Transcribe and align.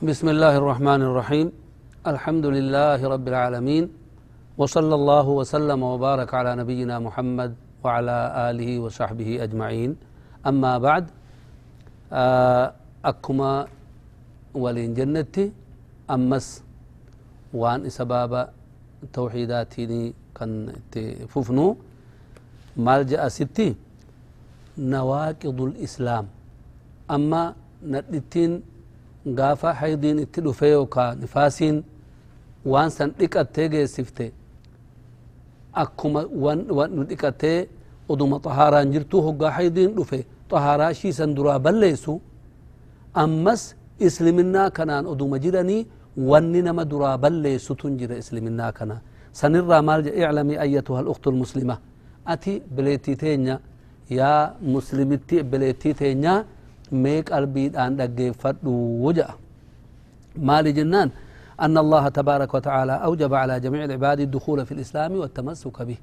بسم 0.00 0.32
الله 0.32 0.56
الرحمن 0.64 1.00
الرحيم. 1.12 1.52
الحمد 2.08 2.46
لله 2.56 3.04
رب 3.04 3.26
العالمين 3.28 3.84
وصلى 4.56 4.94
الله 4.96 5.26
وسلم 5.28 5.76
وبارك 5.76 6.30
على 6.40 6.56
نبينا 6.56 6.96
محمد 7.04 7.52
وعلى 7.84 8.16
آله 8.48 8.70
وصحبه 8.80 9.44
أجمعين. 9.44 10.00
أما 10.40 10.72
بعد 10.80 11.04
آه، 12.08 12.72
أكما 13.04 13.68
ولين 14.56 14.96
جنتي 14.96 15.52
أمس 16.08 16.64
وان 17.52 17.84
سباب 17.92 18.32
توحيداتيني 19.12 20.02
كان 20.32 20.80
ففنو 21.28 21.76
مال 22.80 23.04
جاء 23.04 23.28
ستي 23.28 23.76
نواقض 24.80 25.58
الإسلام. 25.60 26.24
أما 27.12 27.42
ندتين 27.84 28.52
غافا 29.38 29.70
حيدين 29.80 30.18
اتدفيو 30.24 30.86
كا 30.94 31.14
نفاسين 31.22 31.76
وان 32.72 32.88
سن 32.96 33.10
دقتي 33.20 33.68
geessifte 33.72 34.26
akkuma 35.82 36.24
wan 36.44 36.58
nu 36.96 37.02
dhiqatee 37.10 37.68
oduma 38.08 38.36
xahaaraan 38.44 38.92
jirtuu 38.92 39.20
hoggaa 39.26 39.50
haydiin 39.58 39.94
dhufe 39.96 40.18
xahaaraa 40.50 40.92
shiisan 41.00 41.34
duraa 41.36 41.58
balleessu 41.66 42.20
ammas 43.14 43.62
isliminaa 44.06 44.70
kanaan 44.70 45.06
oduma 45.12 45.38
jiranii 45.44 45.86
wanni 46.30 46.62
nama 46.62 46.84
duraa 46.92 47.16
balleessutun 47.24 47.92
jira 48.00 48.16
isliminaa 48.22 48.72
kana 48.78 48.96
sanirraa 49.40 49.82
maal 49.88 50.00
jedhe 50.06 50.18
iclamii 50.24 50.56
ayyatuha 50.64 50.98
aluktu 51.04 51.30
lmuslima 51.32 51.76
ati 52.32 52.52
bileettii 52.76 53.16
teenya 53.22 53.54
yaa 54.18 54.54
muslimitti 54.74 55.42
bileettii 55.50 55.94
teenya 55.94 56.34
mee 56.92 57.22
qalbiidhaan 57.22 57.96
dhaggeeffadhu 57.98 58.72
jedha 59.16 59.34
maali 60.36 60.72
jennaan? 60.72 61.10
أن 61.60 61.78
الله 61.78 62.04
تبارك 62.08 62.54
وتعالى 62.54 62.92
أوجب 62.92 63.34
على 63.34 63.60
جميع 63.60 63.84
العباد 63.84 64.20
الدخول 64.20 64.66
في 64.66 64.72
الإسلام 64.72 65.12
والتمسك 65.20 65.82
به 65.82 65.98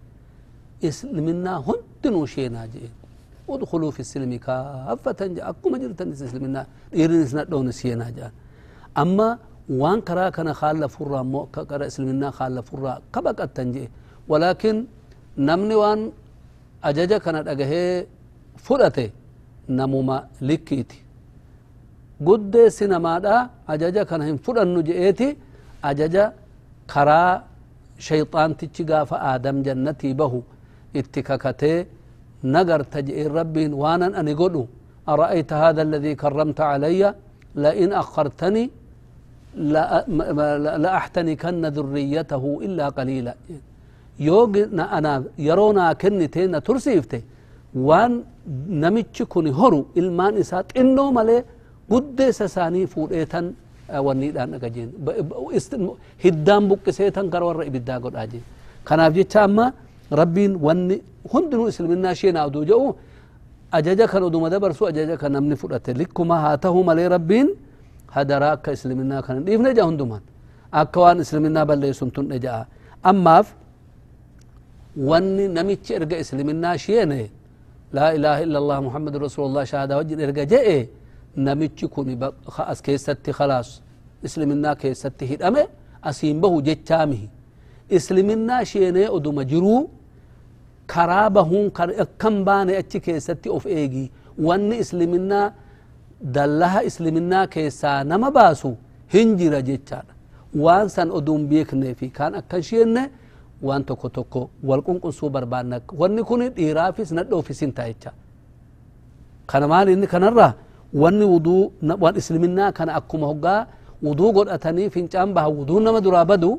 اسلمنا 0.89 1.53
هندنو 1.67 2.25
شينا 2.25 2.61
جئ 2.73 2.85
ادخلوا 3.49 3.91
في 3.91 3.99
السلم 4.05 4.31
كافة 4.47 5.21
أكو 5.49 5.65
مجرد 5.73 6.01
اسلمنا 6.01 6.61
إيرن 6.93 7.25
سنة 7.25 7.43
دون 7.51 7.71
سينا 7.71 8.09
جاء 8.17 8.31
أما 9.01 9.27
وان 9.81 9.99
كرا 10.07 10.29
كان 10.29 10.53
خال 10.53 10.89
فرا 10.95 11.21
مو 11.31 11.45
كرا 11.69 11.85
اسلمنا 11.89 12.27
خال 12.37 12.55
فرا 12.69 12.93
كبك 13.13 13.39
التنجئ 13.47 13.85
ولكن 14.31 14.75
نمني 15.47 15.75
وان 15.81 15.99
أججا 16.83 17.17
كانت 17.25 17.45
أجهه 17.53 18.05
فرته 18.65 19.09
نموما 19.69 20.17
لكيتي 20.41 20.99
guddeessi 22.27 22.87
namaadha 22.89 23.49
ajaja 23.73 24.01
kana 24.09 24.25
hin 24.25 24.37
fudhannu 24.45 24.81
je'eeti 24.87 25.27
ajaja 25.89 26.23
karaa 26.93 27.33
shayxaantichi 28.07 28.83
gaafa 28.91 29.15
aadam 29.31 29.61
jannatii 29.67 30.13
bahu 30.21 30.39
itti 30.99 31.21
kakatee 31.27 31.77
nagarta 32.55 33.05
je'een 33.07 33.31
rabbiin 33.39 33.73
waanan 33.83 34.13
ani 34.21 34.33
godhu 34.41 34.63
أرأيت 35.13 35.53
هذا 35.53 35.81
الذي 35.87 36.15
كرمت 36.21 36.59
علي 36.61 37.01
لئن 37.55 37.89
أخرتني 38.03 38.63
لأحتنكن 40.83 41.65
ذريته 41.77 42.43
إلا 42.65 42.85
قليلا 42.97 43.33
يوغ 44.19 44.53
أنا 44.97 45.13
يرونا 45.47 45.85
كنتين 46.01 46.53
ترسيفته 46.67 47.21
وان 47.87 48.23
نمتش 48.83 49.17
كوني 49.31 49.51
هرو 49.59 49.79
xinnoo 50.73 51.09
malee 51.17 51.41
guddeessa 51.91 52.45
isaanii 52.49 52.85
fuudheetan 52.93 53.45
wanniidhaan 54.07 54.49
dhagajeen 54.53 54.89
hiddaan 56.23 56.63
buqqiseetan 56.69 57.25
gara 57.33 57.45
warra 57.49 57.63
ibiddaa 57.69 57.99
godhaa 58.05 58.27
jeen 58.31 58.43
kanaaf 58.87 59.13
jecha 59.19 59.39
amma 59.47 59.65
rabbiin 60.21 60.53
wanni 60.67 60.97
hundinuu 61.33 61.67
isliminnaa 61.73 62.11
isheen 62.17 62.37
aduu 62.45 62.63
jedhu 62.69 62.89
ajaja 63.77 64.05
kan 64.11 64.23
oduma 64.27 64.47
dabarsu 64.53 64.83
ajaja 64.91 65.15
kan 65.21 65.31
namni 65.37 65.55
fudhate 65.61 65.91
likkuma 66.01 66.35
haa 66.43 66.55
tahu 66.65 66.83
malee 66.89 67.07
rabbiin 67.15 67.47
hadaraa 68.15 68.51
akka 68.57 68.71
isliminnaa 68.77 69.21
kan 69.25 69.33
hin 69.37 69.45
dhiifne 69.47 69.69
jaa 69.77 69.85
hundumaan 69.89 70.23
akka 70.81 70.97
waan 71.03 71.19
isliminnaa 71.25 71.65
balleessun 71.69 72.09
tun 72.15 72.27
ja'a 72.45 72.61
ammaaf 73.11 73.47
wanni 75.09 75.45
namichi 75.57 75.91
erga 75.99 76.17
isliminnaa 76.23 76.77
sheene 76.85 77.19
ilaaha 77.93 78.41
illa 78.45 78.57
allah 78.59 78.81
muhammadu 78.87 79.19
rasuulullah 79.19 79.65
shahaadaa 79.65 79.97
wajjin 80.01 80.19
erga 80.19 80.45
je'e 80.53 80.89
namichi 81.35 81.87
kun 81.87 82.07
as 82.67 82.81
keessatti 82.81 83.31
khalaas 83.39 83.81
isliminnaa 84.27 84.75
keessatti 84.75 85.25
hidhame 85.31 85.63
asiin 86.01 86.41
bahu 86.41 86.61
jechaamihi 86.61 87.29
isliminnaa 87.89 88.65
sheenee 88.65 89.07
oduma 89.09 89.43
jiruu 89.51 89.89
karaa 90.93 91.29
bahuun 91.29 91.71
akkan 92.05 92.35
baane 92.47 92.77
achi 92.81 92.99
keessatti 92.99 93.49
of 93.49 93.65
eegi 93.65 94.11
wanni 94.47 94.77
isliminnaa 94.83 95.47
dallaha 96.35 96.83
isliminnaa 96.89 97.47
keessaa 97.47 98.03
nama 98.03 98.31
baasu 98.31 98.75
hin 99.13 99.37
jira 99.39 99.61
jechaadha 99.69 100.13
waan 100.63 100.89
san 100.89 101.11
oduun 101.11 101.47
beekneefi 101.51 102.09
kaan 102.09 102.35
akkan 102.41 102.61
sheenne 102.69 103.03
waan 103.61 103.83
tokko 103.83 104.09
tokko 104.09 104.49
wal 104.63 104.81
qunqunsuu 104.87 105.29
barbaanna 105.29 105.81
wanni 106.01 106.23
kun 106.23 106.41
dhiiraafis 106.55 107.11
nadhoofis 107.11 107.59
hin 107.65 107.73
ta'a 107.73 108.11
kana 109.47 109.67
maal 109.67 109.89
inni 109.89 110.07
kanarraa 110.07 110.53
wanni 110.93 111.25
wuduu 111.25 111.71
wan 112.03 112.15
isliminnaa 112.21 112.71
kana 112.71 112.93
akkuma 112.99 113.27
hoggaa 113.27 113.67
wuduu 114.03 114.31
godhatanii 114.33 114.89
fincaan 114.89 115.33
baha 115.33 115.49
wuduu 115.49 115.79
nama 115.79 116.01
duraa 116.01 116.25
badu 116.25 116.51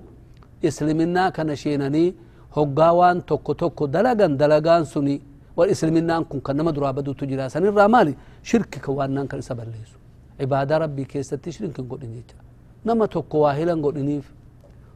isliminnaa 0.63 1.31
kana 1.31 1.57
sheenanii 1.57 2.15
hoggaa 2.57 2.93
waan 2.93 3.23
tokko 3.23 3.55
tokko 3.55 3.87
dalagan 3.87 4.37
dalagaan 4.41 4.85
suni 4.87 5.21
wal 5.57 5.71
isliminnaan 5.71 6.25
kun 6.25 6.41
kan 6.41 6.57
nama 6.57 6.73
duraa 6.73 6.93
badutu 6.93 7.27
jira 7.27 7.51
sanirraa 7.51 7.89
maali 7.89 8.15
shirki 8.43 8.81
ka 8.81 8.93
waannaan 8.93 9.29
kan 9.29 9.39
isa 9.45 9.55
balleessu 9.55 9.97
ibaadaa 10.45 10.79
rabbii 10.85 11.05
keessatti 11.13 11.53
shirki 11.53 11.81
hin 11.81 11.89
godhin 11.89 12.13
jecha 12.17 12.37
nama 12.85 13.09
tokko 13.09 13.41
waa 13.45 13.53
hilan 13.59 13.81
godhiniif 13.87 14.27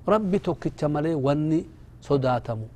rabbi 0.07 0.39
tokkicha 0.39 0.89
malee 0.89 1.15
wanni 1.15 1.61
sodaatamu 2.09 2.67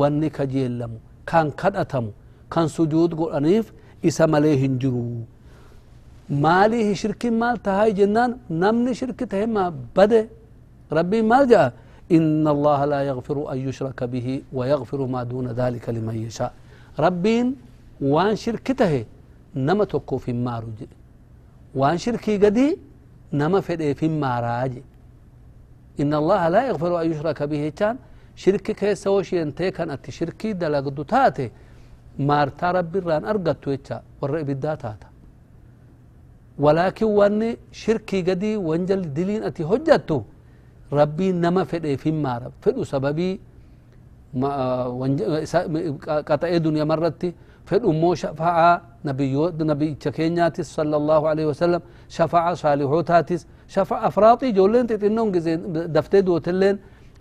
wanni 0.00 0.30
kajeellamu 0.38 0.98
kan 1.30 1.46
kadhatamu 1.62 2.10
kan 2.54 2.66
sujuud 2.78 3.14
godhaniif 3.20 3.66
isa 4.10 4.26
malee 4.34 4.56
hin 4.64 4.74
jiruu 4.84 5.22
مالي 6.44 6.94
شرك 7.02 7.22
مال 7.40 7.56
تهاي 7.66 7.92
جنان 7.98 8.30
نمني 8.62 8.92
شرك 9.00 9.20
تهما 9.32 9.64
بده 9.96 10.22
ربي 10.98 11.20
ما 11.30 11.44
جاء 11.50 11.72
إن 12.16 12.44
الله 12.54 12.80
لا 12.92 13.00
يغفر 13.10 13.36
أن 13.52 13.58
يشرك 13.68 14.00
به 14.12 14.26
ويغفر 14.56 15.00
ما 15.14 15.22
دون 15.30 15.46
ذلك 15.60 15.84
لمن 15.96 16.16
يشاء 16.26 16.52
ربين 17.04 17.46
وان 18.14 18.36
شركته 18.44 19.04
نما 19.66 19.84
تكو 19.92 20.16
في 20.24 20.32
مارج 20.46 20.78
وان 21.80 21.96
شركي 22.04 22.34
قدي 22.44 22.68
نما 23.40 23.60
فدي 23.66 23.94
في 23.98 24.06
ماراج 24.08 24.72
إن 26.02 26.12
الله 26.20 26.42
لا 26.54 26.60
يغفر 26.68 26.90
أن 27.00 27.06
يشرك 27.12 27.38
به 27.50 27.62
كان 27.78 27.96
شرك 28.36 28.70
كيس 28.72 29.06
وشي 29.06 29.42
انتي 29.42 29.70
كان 29.70 29.90
أتي 29.90 30.12
شركي 30.12 30.52
دلقدو 30.52 31.02
تاتي. 31.02 31.50
مارتا 32.18 32.70
ربي 32.70 32.98
ران 32.98 33.24
أرقدتو 33.24 33.70
يتشا 33.70 34.02
والرئي 34.20 34.44
بالداتاتا 34.44 35.08
ولكن 36.58 37.06
واني 37.06 37.56
شركي 37.72 38.22
قدي 38.22 38.56
وانجل 38.56 39.14
دلين 39.14 39.42
أتي 39.42 39.64
هجتو 39.64 40.22
ربي 40.92 41.32
نما 41.32 41.64
فدي 41.64 41.96
في 41.96 42.12
مارا. 42.12 42.52
فدو 42.60 42.84
سببي 42.84 43.40
ما 44.34 44.52
قطع 46.28 46.56
دنيا 46.56 46.84
مرتي. 46.84 47.32
فدو 47.64 47.92
مو 47.92 48.14
شفاعة 48.14 48.82
نبيو 49.04 49.48
نبي 49.48 49.94
تكينياتي 49.94 50.62
صلى 50.62 50.96
الله 50.96 51.28
عليه 51.28 51.46
وسلم. 51.46 51.80
شفاعة 52.08 52.54
صالحوتاتيس 52.54 53.46
شفاعة 53.68 54.06
أفراطي 54.06 54.52
جولين 54.52 54.86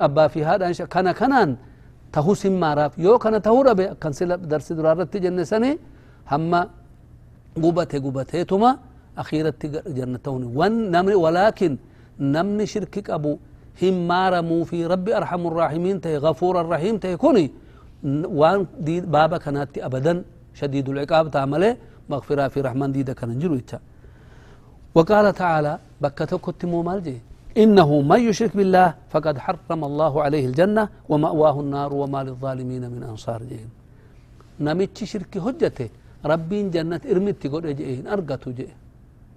تتنون 0.01 0.07
دفتي 0.07 0.07
دوتلين 0.07 0.07
أبا 0.07 0.27
في 0.27 0.45
هذا 0.45 0.86
كان 0.86 1.12
كنان 1.12 1.50
تهو 2.13 2.33
سماراف 2.33 2.98
يو 2.98 3.18
كان 3.18 3.42
تهو 3.42 3.62
ربي 3.62 3.86
كان 4.01 4.13
سلا 4.13 4.36
درس 4.36 4.74
درارتي 4.74 5.19
جنساني 5.19 5.71
هم 6.31 6.53
قبته 7.63 8.00
قبته 8.06 8.44
تما 8.44 8.71
أخيرا 9.18 9.51
جنتون 9.98 10.44
ون 10.59 10.74
نمني 10.94 11.15
ولكن 11.15 11.71
نمني 12.19 12.65
شركك 12.65 13.09
أبو. 13.09 13.33
هم 13.81 14.07
مارموا 14.07 14.63
في 14.69 14.86
ربي 14.86 15.12
أرحم 15.18 15.48
الراحمين. 15.48 16.01
تي 16.01 16.18
غفور 16.18 16.62
الرحيم. 16.62 16.98
تي 16.98 17.15
كوني. 17.18 17.51
وان 18.39 18.59
دي 18.80 19.01
بابا 19.01 19.38
كانت 19.38 19.77
أبدا 19.77 20.24
شديد 20.59 20.89
العقاب 20.89 21.31
تعمله. 21.31 21.77
مغفرة 22.09 22.48
في 22.48 22.62
رحمن 22.62 22.92
دي 22.92 23.03
كان 23.03 23.30
نجرو 23.30 23.59
وقال 24.95 25.33
تعالى 25.33 25.74
بكتك 26.01 26.65
مو 26.65 26.80
مالجي. 26.88 27.18
إنه 27.57 28.01
من 28.01 28.19
يشرك 28.30 28.53
بالله 28.57 28.88
فقد 29.09 29.36
حرم 29.38 29.83
الله 29.89 30.13
عليه 30.25 30.45
الجنة 30.45 30.83
ومأواه 31.09 31.59
النار 31.59 31.94
وما 31.94 32.24
للظالمين 32.24 32.83
من 32.94 33.03
أنصار 33.03 33.44
جئين 33.44 33.69
نمت 34.65 34.98
شرك 35.03 35.33
هجته. 35.38 35.89
ربين 36.31 36.65
جنة 36.75 37.01
إرمت 37.12 37.44
قد 37.53 37.65
جئين 37.80 38.07
أرقت 38.13 38.44
جئين 38.57 38.77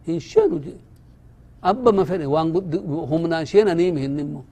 إن 0.09 0.19
جئ 0.65 0.77
أبا 1.71 1.91
ما 1.97 2.05
فيني؟ 2.05 2.27
وان 2.35 2.47
قد 2.55 2.75
هم 3.11 3.23
ناشين 3.33 3.69
نيمه 3.77 4.05
النمو 4.11 4.43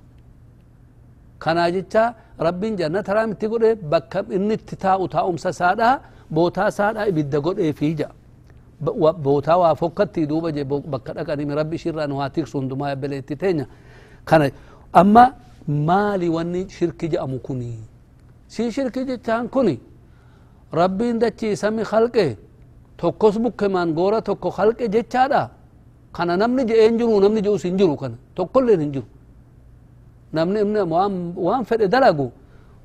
كان 1.43 1.59
جئتا 1.75 2.15
ربين 2.47 2.73
جنة 2.81 3.07
رامت 3.17 3.43
قد 3.53 3.63
إيه؟ 3.63 3.75
بكم 3.93 4.25
إن 4.37 4.51
التتاء 4.59 5.01
تاء 5.07 5.27
مسسادة 5.37 5.89
بوتا 6.35 6.71
سادة 6.79 7.01
إبدا 7.09 7.39
قد 7.39 7.59
إيه 7.59 7.73
فيجا. 7.73 8.09
Waa 8.83 9.75
fokkatti 9.75 10.27
duuba 10.27 10.51
je 10.53 10.65
bakka 10.65 11.13
dhaqanimi 11.15 11.55
rabbi 11.55 11.77
ishirraa 11.77 12.07
nu 12.07 12.17
haa 12.19 12.29
tiksu 12.31 12.59
hundumaa 12.59 12.89
yabbeleetti 12.91 13.37
teenya 13.37 13.67
kana 14.25 14.51
amma 14.93 15.35
maali 15.69 16.29
wanni 16.29 16.67
shirki 16.69 17.09
jedhamu 17.09 17.39
kuni 17.39 17.79
si 18.49 18.71
shirki 18.73 19.05
jechaan 19.07 19.49
kuni 19.49 19.79
rabbiin 20.73 21.19
dachiisami 21.19 21.85
kalqe 21.85 22.37
tokkos 22.97 23.39
bukkemaan 23.39 23.95
goora 23.95 24.21
tokko 24.23 24.51
kalqe 24.51 24.89
jechaadha 24.91 25.51
kana 26.13 26.37
namni 26.37 26.65
je'een 26.67 26.99
jiru 26.99 27.21
namni 27.21 27.41
je'us 27.43 27.63
hin 27.63 27.77
jiru 27.79 27.97
kana 27.97 28.17
tokkolleen 28.35 28.81
hin 28.81 28.93
jiru 28.93 29.07
namni 30.33 30.61
waan 31.37 31.65
fedhe 31.65 31.89
dalagu 31.89 32.33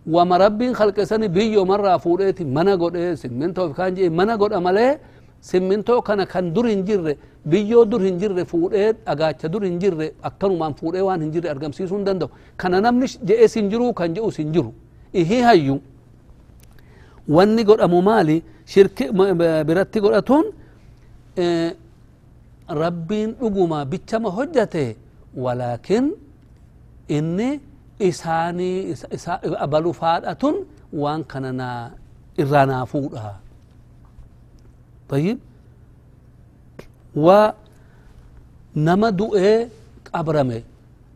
wama 0.08 0.38
rabbiin 0.38 0.74
kalqe 0.74 1.06
sani 1.06 1.28
biyyo 1.30 1.66
marraa 1.66 1.98
fuudheeti 2.00 2.46
mana 2.46 2.78
godhe 2.78 3.16
simmintoof 3.18 3.74
kaan 3.76 3.96
jee 3.96 4.10
mana 4.10 4.38
godha 4.38 4.60
malee 4.62 5.00
simmintoo 5.42 6.02
kana 6.02 6.26
kan 6.26 6.54
dur 6.56 6.66
hin 6.68 6.84
jirre 6.88 7.18
biyyoo 7.52 7.86
dur 7.92 8.02
hin 8.02 8.18
jirre 8.22 8.46
fuudhee 8.46 8.94
dhagaacha 9.06 9.48
dur 9.54 9.64
hin 9.64 9.80
jirre 9.80 10.08
akkanumaan 10.30 10.74
fuudhee 10.80 11.02
waan 11.08 11.22
hin 11.22 11.32
jirre 11.36 11.50
argamsiisuu 11.56 11.98
hin 11.98 12.06
danda'u 12.10 12.30
kana 12.58 12.82
namni 12.82 13.08
je'es 13.30 13.54
hin 13.60 13.70
jiru 13.72 13.94
kan 14.00 14.14
je'us 14.16 14.38
hin 14.44 14.52
jiru 14.56 14.74
ihii 15.14 15.42
hayyu 15.50 15.80
wanni 17.36 17.64
godhamu 17.70 18.02
maali 18.10 18.38
shirki 18.74 19.06
biratti 19.70 20.00
godhatuun 20.06 20.46
rabbiin 22.82 23.36
dhuguma 23.40 23.86
bichama 23.92 24.30
hojjate 24.38 24.86
walaakin 25.44 26.06
inni 27.18 27.50
isaanii 28.10 28.96
abalu 29.66 29.94
faadhatun 30.02 30.56
waan 31.04 31.24
kana 31.32 31.92
irraa 32.44 32.66
naa 32.72 32.86
fuudha 32.94 33.34
طيب 35.10 35.38
ونما 37.26 39.10
دؤي 39.10 39.70
قبرمه 40.14 40.62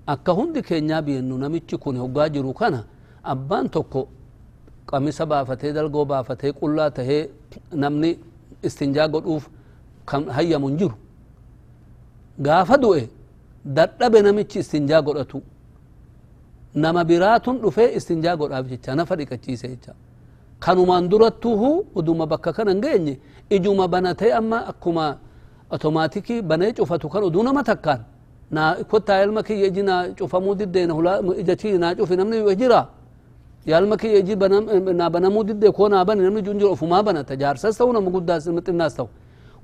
akka 0.08 0.32
hundi 0.32 0.62
keenyaa 0.62 1.02
biyennu 1.02 1.38
namichi 1.38 1.78
kun 1.78 1.96
hoggaa 1.98 2.30
jiru 2.30 2.54
kana 2.54 2.84
abbaan 3.24 3.70
tokko 3.70 4.02
qamisa 4.90 5.26
baafatee 5.26 5.72
dalgoo 5.78 6.06
baafatee 6.12 6.52
qullaa 6.60 6.90
tahee 6.98 7.30
namni 7.84 8.10
istinjaa 8.68 9.08
godhuuf 9.14 9.44
kan 10.10 10.22
hayyamu 10.36 10.68
hin 10.68 10.78
jiru 10.82 10.96
gaafa 12.46 12.76
du'e 12.84 13.04
dadhabe 13.78 14.20
namichi 14.28 14.60
istinjaa 14.64 15.02
godhatu 15.08 15.42
nama 16.84 17.02
biraatun 17.10 17.56
dhufee 17.64 17.90
istinjaa 17.98 18.36
godhaaf 18.42 18.66
jecha 18.72 18.96
nafa 19.00 19.16
dhiqachiise 19.20 19.68
jecha 19.74 19.94
kanumaan 20.66 21.10
durattuhu 21.12 21.70
uduma 22.00 22.26
bakka 22.32 22.54
kana 22.54 22.72
hin 22.72 22.82
geenye 22.86 23.16
ijuma 23.50 23.88
banatee 23.88 24.32
amma 24.40 24.58
akkuma 24.72 25.06
otomaatikii 25.76 26.42
banee 26.42 26.72
cufatu 26.78 27.10
kan 27.10 27.24
uduu 27.24 27.44
nama 27.44 27.64
takkaan 27.64 28.02
na 28.52 28.76
kottaa 28.92 29.24
ilma 29.24 29.42
kiyya 29.44 29.68
iji 29.68 29.84
naa 29.84 30.02
cufamuu 30.18 30.56
diddeena 30.56 30.94
ija 31.42 31.56
kiyya 31.56 31.78
naa 31.84 31.96
cufi 31.96 32.16
namni 32.16 32.56
jira 32.56 32.82
yaalma 33.66 33.98
kiyya 33.98 34.20
iji 34.20 34.36
naa 35.00 35.10
banamuu 35.10 35.44
diddee 35.44 35.72
koo 35.72 35.90
naa 35.90 36.06
bani 36.06 36.22
namni 36.22 36.42
junjira 36.42 36.70
ofumaa 36.76 37.04
banata 37.04 37.36
jaarsas 37.36 37.78
ta'u 37.78 37.94
nama 37.94 38.10
guddaas 38.16 38.44
xinnaas 38.66 38.96
ta'u 38.96 39.08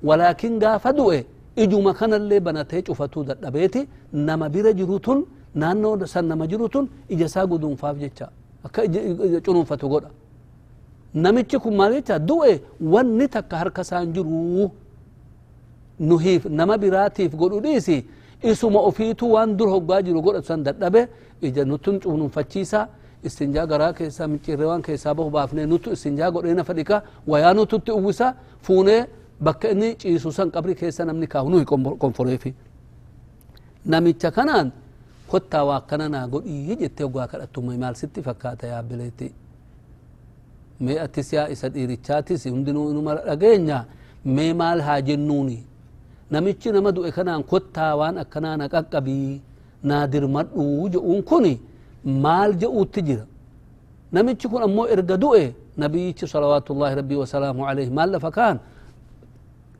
walaakin 0.02 0.58
gaafa 0.58 0.92
du'e 0.92 1.20
ijuma 1.56 1.94
kanallee 1.94 2.40
banatee 2.40 2.82
cufatuu 2.82 3.24
dadhabeeti 3.24 3.88
nama 4.12 4.48
bira 4.48 4.72
jirutun 4.72 5.26
naannoo 5.54 6.06
san 6.06 6.24
nama 6.26 6.46
jirutun 6.46 6.88
ija 7.08 7.26
isaa 7.26 7.46
guduunfaaf 7.46 7.96
jecha 7.98 8.28
akka 8.64 8.82
cunuunfatu 9.44 9.88
godha 9.88 10.10
namichi 11.14 11.58
kun 11.58 11.74
maal 11.76 11.92
jecha 11.92 12.18
du'e 12.18 12.60
wanni 12.80 13.28
takka 13.28 13.56
harka 13.56 13.82
isaan 13.82 14.12
jiru 14.12 14.70
nuhiif 16.00 16.44
nama 16.46 16.78
biraatiif 16.78 17.34
godhu 17.36 17.60
dhiisi 17.60 18.04
isuma 18.42 18.80
ofiitu 18.80 19.32
waan 19.32 19.56
dur 19.56 19.68
hoggaa 19.74 20.02
jiru 20.02 20.22
godhatu 20.22 20.46
san 20.46 20.62
dadhabe 20.64 21.08
ija 21.42 21.64
nutun 21.64 22.00
cunuunfachiisa 22.00 22.88
istinjaa 23.24 23.66
garaa 23.66 23.92
keessaa 23.92 24.26
micciirree 24.28 24.66
waan 24.70 24.82
keessaa 24.82 25.14
bahu 25.14 25.30
baafnee 25.30 25.66
nutu 25.66 25.92
istinjaa 25.96 26.30
godhee 26.30 26.54
nafa 26.54 26.72
dhiqa 26.78 27.02
wayaa 27.26 27.54
nututti 27.54 27.90
uwwisa 27.90 28.34
fuunee 28.62 29.06
bakka 29.40 29.68
inni 29.70 29.94
ciisu 30.00 30.32
san 30.32 30.50
qabri 30.50 30.74
keessa 30.74 31.04
namni 31.04 31.26
kaahu 31.26 31.50
nuhi 31.50 31.64
konforeefi 31.98 32.54
namicha 33.86 34.30
kanaan 34.30 34.70
kottaa 35.30 35.64
waa 35.64 35.76
akkana 35.82 36.08
naa 36.08 36.26
godhii 36.28 36.76
jettee 36.82 37.04
hoggaa 37.06 37.26
kadhattumma 37.32 37.74
maal 37.82 37.94
sitti 37.94 38.22
fakkaata 38.22 38.66
yaabbileetti 38.72 39.32
mee 40.80 40.98
attis 41.04 41.32
yaa 41.32 41.48
isa 41.54 41.68
dhiirichaatis 41.68 42.42
hundinuu 42.48 42.90
inuma 42.90 43.14
dhageenya 43.14 43.78
mee 44.24 44.52
maal 44.60 44.80
haa 44.80 45.00
jennuuni 45.08 45.58
namichi 46.30 46.72
nama 46.72 46.92
du'e 46.92 47.10
kanaan 47.12 47.42
kottaa 47.52 47.92
waan 48.00 48.18
akkanaa 48.22 48.56
na 48.56 48.66
qaqqabii 48.74 49.40
naa 49.88 50.06
dirmadhuu 50.12 50.88
je'uun 50.94 51.22
kun 51.30 51.46
maal 52.04 52.50
je'uutti 52.62 53.02
jira 53.08 53.24
namichi 54.12 54.48
kun 54.48 54.62
ammoo 54.62 54.86
erga 54.94 55.16
du'e 55.24 55.44
nabiyyichi 55.82 56.26
salawaatullaahi 56.32 56.94
rabbii 57.00 57.16
wasalaamu 57.22 57.66
alayhi 57.70 57.90
maal 57.90 58.10
lafa 58.10 58.30
kaan 58.30 58.58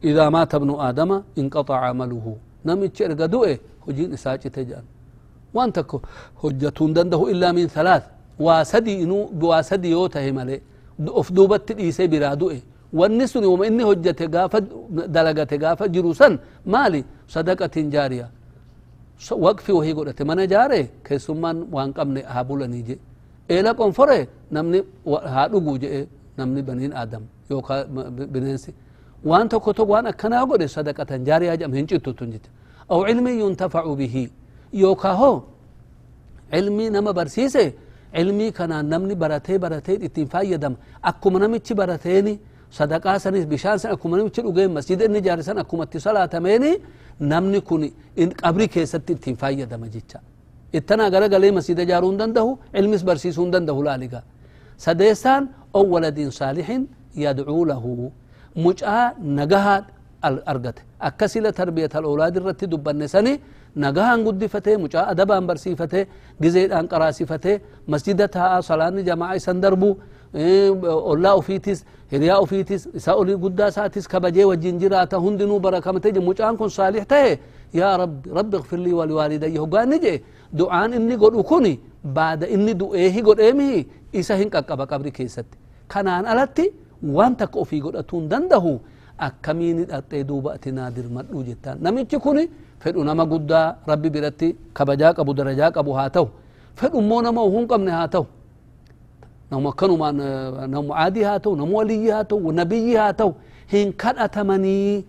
idaa 0.03 0.31
maata 0.31 0.57
ibnu 0.61 0.75
aadama 0.87 1.17
inqaxaca 1.41 1.87
amaluhu 1.93 2.33
namichi 2.65 3.03
erga 3.09 3.27
du'e 3.35 3.53
hojiin 3.87 4.13
isaa 4.17 4.37
cite 4.43 4.61
jedhan 4.69 4.85
waan 5.55 5.73
takko 5.73 6.03
hojjatuu 6.43 6.85
hin 6.87 6.95
dandahu 6.95 7.29
illaa 7.33 7.53
min 7.59 7.69
thalaat 7.69 8.05
waa 8.47 8.65
sadi 8.65 8.93
of 11.21 11.31
duubatti 11.37 11.75
dhiisee 11.79 12.09
biraa 12.09 12.37
du'e 12.37 12.59
wanni 12.93 13.29
sun 13.29 13.45
wama 13.45 13.67
inni 13.67 13.83
hojjate 13.91 14.27
gaafa 14.35 14.61
dalagate 15.15 15.57
gaafa 15.59 15.89
jiru 15.95 16.15
san 16.15 16.39
maali 16.67 17.05
sadaqatin 17.35 17.91
jaariya 17.95 18.27
waqfi 19.45 19.73
wahii 19.73 19.95
godhate 19.99 20.25
mana 20.25 20.47
jaare 20.47 20.81
keessummaan 21.07 21.67
waan 21.73 21.93
qabne 21.93 22.21
haa 22.33 22.45
bulanii 22.45 22.83
je 22.89 22.99
eela 23.55 23.75
qonfore 23.75 24.19
namni 24.51 24.83
haa 25.35 25.49
dhuguu 25.53 25.77
je'e 25.83 26.07
namni 26.39 26.63
baniin 26.63 26.93
aadam 27.01 27.23
yookaa 27.51 27.85
bineensi 28.35 28.75
waan 29.31 29.49
tokko 29.49 29.73
tokko 29.73 29.93
waan 29.93 30.07
akkanaa 30.13 30.45
godhe 30.51 30.69
sadaqatan 30.77 31.25
jaariyaa 31.29 31.57
jedhama 31.57 31.77
hin 31.81 31.87
cittutun 31.93 32.31
jecha 32.35 32.51
aw 32.93 33.01
cilmi 33.09 33.33
yuntafacu 33.43 33.97
bihi 34.01 34.25
yookaa 34.83 35.15
hoo 35.23 35.37
cilmii 36.53 36.91
nama 36.91 37.13
barsiise 37.19 37.65
علمي 38.15 38.51
كان 38.51 38.73
نمني 38.91 39.15
براتي 39.23 39.59
براتي 39.59 39.95
اتين 40.07 40.27
فايدم 40.33 40.75
اكو 41.05 41.31
منمتي 41.31 41.75
براتين 41.75 42.27
صدقاء 42.79 43.19
سنس 43.25 43.45
بشان 43.53 43.79
سن 43.83 43.91
اكو 43.95 44.07
منمتي 44.09 44.41
لغي 44.43 44.67
مسجد 44.77 45.03
اني 45.03 45.21
جارسان 45.27 45.59
اكو 45.59 45.75
متي 45.81 45.99
صلاة 46.07 46.35
ميني 46.45 46.73
نمني 47.31 47.61
كوني 47.69 47.89
ان 48.23 48.31
قبري 48.43 48.67
كيسر 48.73 49.01
اتين 49.11 49.35
فايدم 49.41 49.85
جيتا 49.95 50.21
اتنا 50.75 51.05
غرا 51.13 51.27
غلي 51.33 51.51
مسجد 51.59 51.81
جارون 51.91 52.17
دنده 52.21 52.47
علمي 52.77 52.99
سبرسي 53.03 53.31
سون 53.37 53.51
دنده 53.55 53.77
لالغا 53.87 54.21
صدقسان 54.85 55.43
أو 55.77 55.85
ولد 55.95 56.19
صالح 56.41 56.69
يدعو 57.25 57.61
له 57.71 57.85
مجأة 58.67 59.15
نغهات 59.39 59.85
الارغت 60.29 60.79
اكسي 61.09 61.41
لتربية 61.45 61.93
الاولاد 62.01 62.37
الرتي 62.37 62.67
دبان 62.73 62.99
نساني 62.99 63.35
sani 63.75 63.83
nagahaan 63.83 64.25
guddifatee 64.25 64.77
mucaa 64.77 65.07
adabaan 65.07 65.47
barsiifatee 65.47 66.07
gizeedhaan 66.43 66.89
qaraasifatee 66.89 67.61
masjida 67.87 68.29
taa'a 68.29 68.63
salaanni 68.63 69.03
jamaa 69.03 69.35
isan 69.35 69.61
darbu 69.61 69.99
ollaa 71.13 71.35
ufiitis 71.37 71.85
hiriyaa 72.13 72.41
ufiitis 72.41 72.89
isa 72.95 73.15
oli 73.15 73.37
guddaa 73.37 73.69
isaatis 73.69 74.09
kabajee 74.09 74.45
wajjin 74.45 74.79
jiraata 74.79 75.17
hundinuu 75.17 75.61
barakamte 75.61 76.13
je 76.13 76.21
mucaan 76.21 76.57
kun 76.57 76.71
saalix 76.71 77.07
tahe 77.07 77.39
yaa 77.73 77.97
rabbi 77.97 78.31
rabbi 78.31 78.57
اغفر 78.57 78.77
لي 78.77 78.93
ولوالدي 78.93 80.23
godhu 81.19 81.45
kun 81.45 81.79
baada 82.05 82.47
inni 82.47 82.75
du'eehi 82.75 83.23
godheemi 83.23 83.87
isa 84.13 84.37
hin 84.37 84.51
qaqqaba 84.51 84.87
qabri 84.87 85.11
keessatti 85.11 85.59
kanaan 85.89 86.27
alatti 86.27 86.73
waan 87.03 87.37
takka 87.37 87.61
ofii 87.61 87.81
godhatuu 87.81 88.21
hin 88.21 88.29
dandahu 88.31 88.81
akkamiini 89.19 89.85
dhaxxee 89.85 90.25
duuba 90.25 90.53
ati 90.53 90.73
naa 90.73 90.91
dirmadhuu 90.91 91.43
jettaan 91.43 91.79
namichi 91.83 92.19
kun 92.19 92.39
fedhu 92.83 93.05
nama 93.05 93.25
guddaa 93.27 93.77
rabbi 93.87 94.11
biratti 94.11 94.49
kabajaa 94.73 95.13
qabu 95.19 95.35
darajaa 95.35 95.71
qabu 95.77 95.93
haa 95.99 96.09
ta'u 96.17 96.27
fedhu 96.81 96.99
immoo 97.03 97.21
nama 97.23 97.43
hin 97.55 97.67
qabne 97.69 97.91
haa 97.91 98.09
ta'u 98.15 98.27
namu 99.51 99.69
akkanumaan 99.73 100.17
namu 100.71 100.91
aadii 100.95 101.23
haa 101.29 101.39
ta'u 101.45 101.57
namu 101.57 101.77
waliyyi 101.79 102.11
haa 102.11 102.25
ta'u 102.25 102.53
nabiyyi 102.53 102.95
haa 102.97 103.13
ta'u 103.13 103.35
hin 103.73 103.93
kadhatamanii 103.93 105.05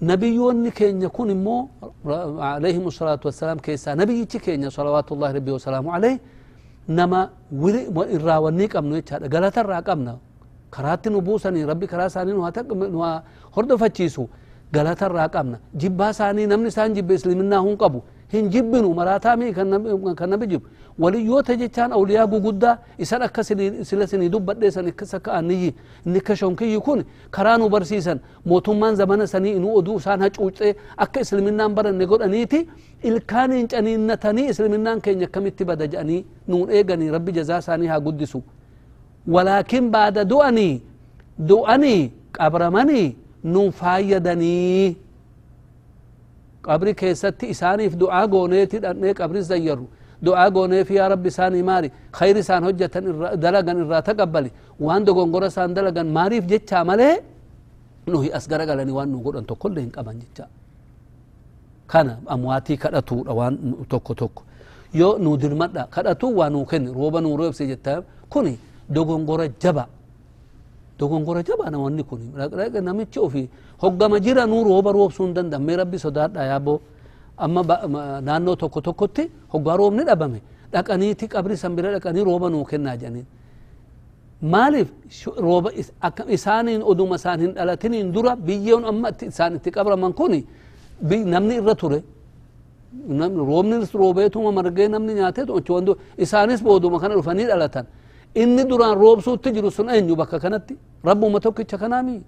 nabiyyoonni 0.00 0.70
keenya 0.78 1.08
kun 1.08 1.30
immoo 1.30 1.68
alayhim 2.50 2.90
salaatu 2.90 3.28
wassalaam 3.28 3.58
keessaa 3.58 3.94
nabiyyichi 3.94 4.38
keenya 4.46 4.70
salawaatullahi 4.70 5.34
rabbi 5.38 5.50
wasalaamu 5.56 5.92
alayh 5.94 6.18
nama 6.88 7.30
irraa 8.16 8.40
wannii 8.46 8.68
qabnu 8.68 8.94
jechaadha 9.00 9.28
galata 9.28 9.60
irraa 9.64 9.82
qabna 9.82 10.14
karaatti 10.70 11.10
nu 11.10 11.20
buusanii 11.20 11.64
rabbi 11.64 11.86
karaa 11.86 12.06
isaanii 12.12 12.32
nu 12.36 13.02
hordofachiisu 13.56 14.28
galata 14.74 15.06
irraa 15.10 15.28
qabna 15.28 15.58
jibbaa 15.82 16.10
isaanii 16.10 16.46
namni 16.46 16.68
isaan 16.68 16.94
jibbe 16.94 17.14
isliminnaa 17.14 17.58
hun 17.66 17.76
qabu 17.82 18.02
hin 18.32 18.48
jibbinu 18.50 18.94
maraataa 18.94 19.36
mii 19.36 19.52
kan 19.52 20.30
nabi 20.30 20.46
jibbu 20.46 20.66
waliyyoota 20.98 21.54
jechaan 21.60 21.92
awliyaa 21.92 22.26
guguddaa 22.26 22.78
isan 22.98 23.22
akka 23.22 23.44
sila 23.44 24.06
sinii 24.06 24.28
dubbadhee 24.34 24.70
san 24.70 24.86
akkas 24.88 25.14
akka 25.14 25.32
anniyyi 25.38 25.74
inni 26.06 26.18
akka 26.18 26.36
shonkiyyi 26.36 26.80
kun 26.80 27.04
karaa 27.30 27.56
nu 27.58 27.68
barsiisan 27.68 28.20
mootummaan 28.46 28.96
zamana 28.96 29.26
sanii 29.26 29.52
inuu 29.58 29.76
oduu 29.78 29.96
isaan 30.02 30.20
hacuucee 30.20 30.74
akka 30.96 31.20
isliminnaan 31.20 31.74
baranne 31.74 32.06
godhaniiti 32.06 32.68
ilkaaniin 33.02 33.68
caniinnatanii 33.68 34.46
isliminnaan 34.54 35.00
keenya 35.00 35.26
akkamitti 35.26 35.64
bada 35.64 35.86
jedhanii 35.86 36.24
nuun 36.48 36.70
eeganii 36.70 37.10
rabbi 37.10 37.32
jazaa 37.32 37.58
isaanii 37.58 37.86
haa 37.86 38.00
guddisu 38.00 38.42
walaakin 39.28 39.90
nuun 43.52 43.70
faayyadanii 43.80 44.96
qabri 46.66 46.92
keessatti 47.00 47.46
isaaniif 47.54 47.92
du'aa 48.02 48.24
gooneeti 48.34 48.76
dhandhee 48.84 49.14
qabri 49.20 49.40
zayyarru 49.50 49.86
du'aa 50.26 50.48
gooneef 50.56 50.88
yaa 50.98 51.08
rabbi 51.12 51.28
isaanii 51.34 51.62
maali 51.70 51.88
khayri 52.18 52.40
isaan 52.44 52.62
hojjetan 52.66 53.04
dalagan 53.44 53.76
irraa 53.84 54.02
taqabbali 54.08 54.50
waan 54.86 55.02
dogongora 55.08 55.46
isaan 55.52 55.70
dalagan 55.78 56.08
maaliif 56.16 56.44
jechaa 56.52 56.84
malee 56.90 57.14
nuhi 58.12 58.28
as 58.38 58.44
garagalanii 58.52 58.94
waan 58.98 59.08
nu 59.12 59.18
godhan 59.26 59.44
tokkollee 59.50 59.82
hin 59.86 59.92
qaban 59.96 60.16
jecha 60.22 60.44
kana 61.92 62.12
amwaatii 62.34 62.76
kadhatuudha 62.84 63.32
waan 63.40 63.54
tokko 63.92 64.12
tokko 64.20 64.42
yoo 65.00 65.12
nu 65.24 65.30
dirmadha 65.42 65.82
kadhatu 65.94 66.26
waa 66.38 66.48
nuu 66.54 66.64
kenni 66.70 66.90
rooba 66.98 67.18
nuu 67.24 67.36
roobse 67.40 67.64
jetta 67.72 67.92
kuni 68.32 68.54
dogongora 68.96 69.46
jaba 69.62 69.84
تكون 71.04 71.22
قرة 71.28 71.44
جبا 71.48 71.64
أنا 71.68 71.78
وني 71.84 72.02
كوني 72.08 72.26
لا 72.38 72.44
لا 72.58 72.68
كنا 72.72 72.92
متشوفي 72.98 73.44
هو 73.82 73.88
جما 74.00 74.18
جيرا 74.24 74.44
نور 74.52 74.66
هو 74.72 74.80
بروب 74.86 75.12
سندن 75.18 75.46
دم 75.52 75.62
مير 75.66 75.78
ربي 75.80 75.98
صدار 76.04 76.28
دا 76.36 76.42
أما 77.44 77.62
با 77.68 77.76
نانو 78.28 78.54
تكو 78.62 78.80
تكو 78.86 79.06
تي 79.16 79.24
هو 79.52 79.58
جارو 79.66 79.90
من 79.90 80.00
الأبمة 80.06 80.40
لا 80.74 80.80
كاني 80.86 81.14
تيك 81.20 81.32
أبري 81.38 81.56
سامبرا 81.62 81.88
لا 81.94 81.98
كاني 82.04 82.20
روبا 82.28 82.48
نو 82.52 82.64
كنا 82.70 82.94
جاني 83.02 83.22
مالف 84.52 84.88
روبا 85.46 85.70
إس 85.80 85.88
أك 86.06 86.18
إسانين 86.36 86.80
أدو 86.90 87.04
مسانين 87.12 87.50
ألا 87.60 87.74
تنين 87.82 88.06
بيجون 88.46 88.82
أما 88.90 89.08
إسان 89.30 89.52
تيك 89.64 89.76
أبرا 89.82 89.96
من 90.02 90.12
كوني 90.18 90.40
بي 91.08 91.18
نمني 91.32 91.56
رتوره 91.68 92.02
نم 93.18 93.32
روبني 93.50 93.76
روبه 94.02 94.26
توما 94.34 94.50
مرجع 94.56 94.86
نمني 94.94 95.12
ناته 95.20 95.42
تو 95.48 95.58
أشواندو 95.58 95.92
إسانيس 96.22 96.60
بودو 96.66 96.86
مكان 96.94 97.10
رفاني 97.18 97.42
ألا 97.54 97.66
تان 97.74 97.86
إني 98.42 98.62
دوران 98.70 98.94
روبسو 99.02 99.34
تجرو 99.44 99.70
سن 99.76 99.88
أين 99.94 100.10
يبكى 100.10 100.38
كانت 100.42 100.64
رب 101.08 101.22
ما 101.34 101.38
توكي 101.44 101.64
تكنامي 101.70 102.18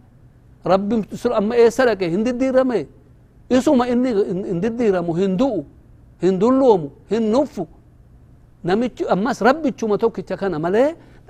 رب 0.73 0.91
سر 1.21 1.33
أما 1.39 1.55
إيه 1.59 1.69
سرك 1.79 2.03
هند 2.15 2.29
الديرامي 2.35 2.83
إسو 3.53 3.75
ما 3.79 3.85
إني 3.93 4.11
هند 4.53 4.65
الديرامو 4.73 5.13
هندو 5.21 5.53
هندو 6.25 6.49
اللوم 6.53 6.83
هندو 7.13 7.43
نمي 8.69 8.87
أماس 9.15 9.39
ربي 9.49 9.71
تشو 9.75 9.87
ما 9.91 9.97
توكي 10.03 10.23
تكنا 10.29 10.59
ملي 10.65 10.85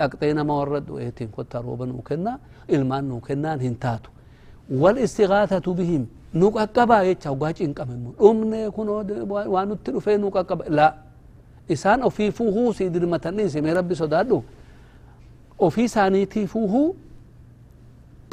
أكتين 0.05 0.39
ما 0.49 0.55
وردو 0.61 0.99
إيتين 0.99 1.29
كتا 1.37 1.59
روبا 1.65 1.85
نوكنا 1.91 2.33
إلمان 2.75 3.05
نوكنا 3.11 3.51
هنتاتو 3.65 4.11
والاستغاثة 4.83 5.67
بهم 5.79 6.03
نوك 6.41 6.55
أكبا 6.65 6.97
يتشا 7.09 7.31
وقاش 7.31 7.59
إنكم 7.67 7.89
أمني 8.29 8.71
كنو 8.77 8.93
وانو 9.55 9.75
تلوفين 9.85 10.21
نوك 10.21 10.37
أكبا 10.43 10.65
لا 10.77 10.89
إسان 11.73 11.99
أو 12.05 12.11
في 12.17 12.25
فوهو 12.37 12.73
سيدر 12.79 13.03
متنين 13.13 13.49
سيمي 13.53 13.73
ربي 13.79 13.95
صدادو 14.03 14.39
ofii 15.59 15.85
isaaniitii 15.91 16.47
fuuhuu 16.53 16.89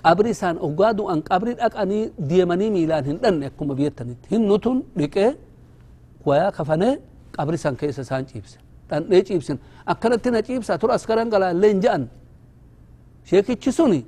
qabri 0.03 0.29
isaan 0.35 0.57
hoggaa 0.63 0.93
du'an 0.99 1.21
qabri 1.29 1.53
dhaqanii 1.61 2.03
deemanii 2.29 2.69
miilaan 2.75 3.05
hin 3.09 3.17
dhanne 3.23 3.45
akkuma 3.51 3.73
biyyatanitti 3.79 4.29
hin 4.33 4.47
nutun 4.49 4.77
dhiqee 4.99 5.29
wayaa 6.27 6.51
kafanee 6.57 6.93
qabri 7.37 7.57
san 7.63 7.75
keessa 7.81 8.01
isaan 8.07 8.25
ciibse 8.31 8.57
dhandhee 8.89 9.21
ciibsin 9.29 9.57
akkanatti 9.93 10.29
na 10.35 10.41
ciibsa 10.47 10.77
tura 10.81 10.93
askaran 10.99 11.29
galaallee 11.33 11.69
hin 11.73 11.81
je'an 11.85 12.03
sheekichi 13.29 13.71
suni 13.77 13.99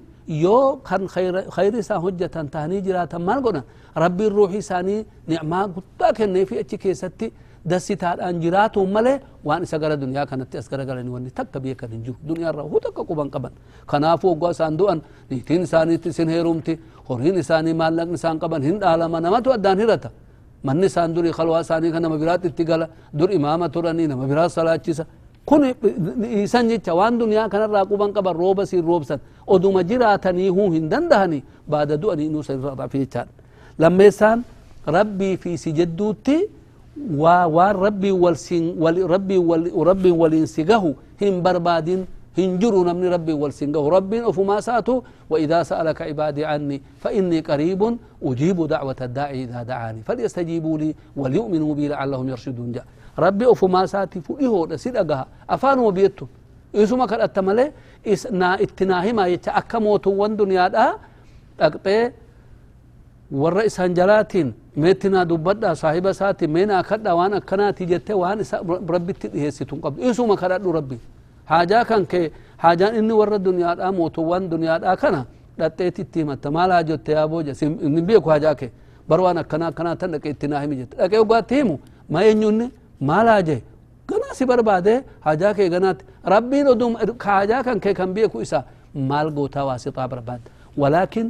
yoo 0.43 0.75
kan 0.87 1.07
khayri 1.55 1.77
isaan 1.83 2.01
hojjetan 2.05 2.47
tahanii 2.53 2.81
jiraatan 2.87 3.21
maal 3.27 3.41
godhan 3.45 3.63
rabbiin 4.03 4.31
ruuxii 4.37 4.61
isaanii 4.65 4.99
nicmaa 5.31 5.65
guddaa 5.75 6.11
kenneefi 6.17 6.55
achi 6.63 6.77
keessatti 6.83 7.27
jiraatuun 7.69 8.89
malee 8.91 9.19
waan 9.43 9.63
isa 9.63 9.77
gara 9.79 9.95
duniyaa 9.97 10.25
kanatti 10.25 10.57
as 10.57 10.69
garagalanii 10.69 11.09
wanni 11.17 11.31
takka 11.31 11.59
beekan 11.59 11.89
hin 11.91 12.03
jiru 12.05 12.17
duniyaa 12.27 12.51
irraa 12.53 12.63
huu 12.71 12.79
takka 12.79 13.03
quban 13.09 13.29
qaban 13.29 13.51
kanaafuu 13.91 14.29
waggaa 14.33 14.51
isaan 14.51 14.77
du'an 14.77 15.01
niitiin 15.29 15.61
isaaniitti 15.67 16.09
isin 16.09 16.29
heerumti 16.29 16.79
horiin 17.09 17.37
isaanii 17.43 17.73
maallaqni 17.81 18.15
isaan 18.21 18.39
qaban 18.39 18.61
hin 18.63 18.79
dhaalama 18.79 19.19
namatu 19.25 19.51
addaan 19.57 19.77
hirata 19.83 20.09
manni 20.63 20.85
isaan 20.91 21.13
durii 21.15 21.31
kalwaa 21.39 21.61
isaanii 21.65 21.91
kan 21.91 22.01
nama 22.01 22.17
biraatti 22.17 22.47
itti 22.53 22.63
gala 22.71 22.87
dur 23.19 23.29
imaama 23.37 23.69
turanii 23.69 24.07
nama 24.07 24.25
biraa 24.31 24.49
salaachisa 24.49 25.05
kun 25.49 25.61
isan 26.43 26.65
jecha 26.69 26.93
waan 26.99 27.19
duniyaa 27.21 27.49
kanarraa 27.53 27.85
quban 27.91 28.13
qaban 28.17 28.35
rooba 28.43 28.65
siin 28.65 28.85
roobsan 28.85 29.19
oduma 29.47 29.83
jiraatanii 29.89 30.49
huu 30.57 30.69
hin 30.75 30.85
dandahanii 30.93 31.41
baada 31.73 31.97
du'anii 32.03 32.25
inuu 32.29 32.43
san 32.47 32.55
irraa 32.59 32.75
dhafe 32.79 32.97
jechaadha 33.03 33.31
lammeessaan 33.83 34.43
rabbii 34.97 35.37
fi 35.43 35.57
si 35.63 35.71
jedduutti 35.79 36.37
waliin 40.11 40.47
si 40.47 40.63
gahu 40.63 40.95
hin 41.19 41.41
barbaadin 41.41 42.05
hin 42.35 42.59
jiru 42.59 42.83
namni 42.83 43.09
rabbiin 43.09 43.39
wal 43.39 43.51
sin 43.51 43.71
gahu 43.71 43.89
rabbiin 43.89 44.23
ofumaa 44.23 44.61
saatu 44.61 45.03
وإذا 45.29 45.63
سألك 45.63 46.01
عبادي 46.01 46.45
عني 46.45 46.81
فإني 47.01 47.39
قريب 47.39 47.97
أجيب 48.23 48.67
دعوة 48.67 48.95
الداعي 49.01 49.43
إذا 49.43 49.63
دعاني 49.63 50.01
فليستجيبوا 50.05 50.77
لي 50.77 50.95
وليؤمنوا 51.17 51.75
بي 51.75 51.87
لعلهم 51.87 52.29
يرشدون 52.29 52.71
جاء. 52.71 52.85
ربي 53.19 53.51
أفما 53.51 53.85
سأتي 53.85 54.21
فئه 54.21 54.75
سيدقها 54.75 55.25
أفان 55.49 55.79
وبيتو 55.79 56.25
إسما 56.75 57.05
كان 57.09 57.21
أتمالي 57.25 57.71
إسنا 58.05 58.61
اتناهي 58.61 59.13
ما 59.17 59.25
يتأكموتو 59.33 60.11
وان 60.13 60.37
دنيا 60.37 60.67
دا 60.67 60.93
أقطي 61.57 62.11
warra 63.41 63.63
isaan 63.69 63.93
jalaatiin 63.99 64.49
meettinaa 64.83 65.25
dubbadha 65.29 65.75
saahiba 65.81 66.09
isaati 66.15 66.47
meenaa 66.55 66.83
kadha 66.89 67.11
waan 67.19 67.33
akkanaati 67.39 67.85
jette 67.91 68.13
waan 68.21 68.39
isa 68.45 68.57
rabbitti 68.95 69.27
dhiheessitun 69.33 69.79
qabdu 69.83 69.99
isuma 70.09 70.35
kadhadhu 70.41 70.71
rabbi 70.77 70.97
haajaa 71.51 71.83
kan 71.89 72.03
kee 72.11 72.25
haajaan 72.63 72.95
inni 72.99 73.13
warra 73.21 73.37
duniyaadhaa 73.47 73.91
mootuwwan 73.99 74.49
duniyaadhaa 74.51 74.95
kana 75.03 75.21
dhaxxeeti 75.59 76.01
itti 76.05 76.19
himatta 76.21 76.51
maal 76.57 76.71
haajotte 76.75 77.11
yaa 77.17 77.27
booja 77.33 77.53
inni 77.87 78.01
beeku 78.09 78.29
haajaa 78.33 78.55
kee 78.61 78.69
bar 79.09 79.19
waan 79.25 79.37
akkanaa 79.43 79.69
akkanaa 79.73 79.95
tan 80.01 80.11
dhaqee 80.13 80.31
itti 80.35 80.47
naa 80.51 80.61
himi 80.63 80.75
jette 80.81 80.95
dhaqee 81.01 81.19
ogaatti 81.25 81.55
himu 81.59 81.75
ma 82.09 82.19
eenyunni 82.29 82.67
maal 83.09 83.27
haaje 83.33 83.57
ganaa 84.09 84.33
si 84.39 84.45
barbaade 84.51 84.93
haajaa 85.25 85.53
kee 85.57 85.69
ganaatti 85.75 86.05
rabbiin 86.33 86.67
odum 86.73 86.91
haajaa 87.27 87.63
kan 87.67 87.79
kee 87.79 87.93
kan 87.99 88.09
beeku 88.17 88.37
isa 88.45 88.59
maal 89.11 89.27
gootaa 89.37 89.65
waasixaa 89.69 90.07
barbaadda 90.13 90.49
walaakin 90.77 91.27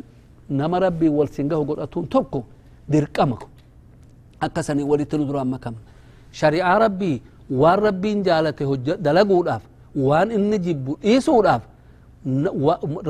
nama 0.50 0.80
rabbii 0.80 1.10
wal 1.18 1.28
singahu 1.38 1.64
godhatuun 1.70 2.08
tokko 2.08 2.44
dirqama 2.92 3.38
akkasanii 4.46 4.84
walitti 4.92 5.18
nu 5.18 5.25
duraan 5.30 5.48
makama 5.56 5.78
shari'aa 6.32 6.80
rabbii 6.86 7.22
waan 7.62 7.80
rabbiin 7.88 8.24
jaalate 8.28 8.64
dalaguudhaaf 9.08 9.64
waan 10.08 10.32
inni 10.38 10.58
jibbu 10.66 10.98
dhiisuudhaaf 11.02 11.64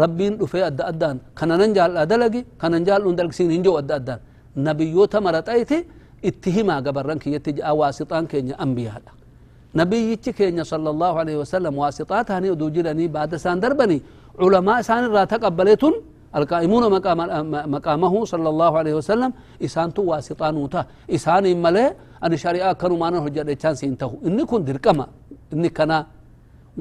rabbiin 0.04 0.38
dhufee 0.40 0.64
adda 0.70 0.84
addaan 0.92 1.18
kananan 1.40 1.74
jaalladha 1.78 2.06
dalagi 2.14 2.42
kanan 2.62 2.86
jaalladhu 2.88 3.16
dalgisiin 3.20 3.52
hin 3.56 3.64
jiru 3.64 3.78
adda 3.82 3.96
addaan 4.00 4.20
nabiyyoota 4.68 5.22
maraxayti 5.28 5.78
itti 6.30 6.50
himaa 6.58 6.80
gabarran 6.82 7.20
kiyyatti 7.24 7.52
ja'a 7.60 7.74
waasixaan 7.80 8.28
keenya 8.32 8.56
ambiyaadha 8.66 9.12
nabiyyichi 9.80 10.32
keenya 10.34 10.64
sala 10.72 10.90
allahu 10.96 11.18
alaihi 11.24 11.40
wasalam 11.44 11.74
waasixaa 11.84 12.24
tahanii 12.28 12.52
oduu 12.56 12.70
jiranii 12.76 13.08
baada 13.16 13.36
isaan 13.42 13.60
darbanii 13.64 14.02
culamaa 14.40 14.80
isaan 14.84 15.04
irraa 15.10 15.26
taqabbaleetun 15.34 15.94
القائمون 16.40 16.84
مقام 16.96 17.20
مقامه 17.76 18.14
صلى 18.32 18.48
الله 18.54 18.72
عليه 18.80 18.94
وسلم 19.00 19.32
إسان 19.66 19.88
تو 19.96 20.02
واسطان 20.10 20.56
وتا 20.64 20.82
إسان 21.16 21.46
ملي 21.64 21.86
أن 22.26 22.34
شريعة 22.44 22.74
كانوا 22.82 22.98
معنا 23.02 23.18
هجر 23.26 23.48
إتشان 23.54 23.76
سينتهو. 23.82 24.16
إني 24.28 24.44
كن 24.50 24.62
درقما 24.68 25.06
إني 25.54 25.70
كنا. 25.78 26.00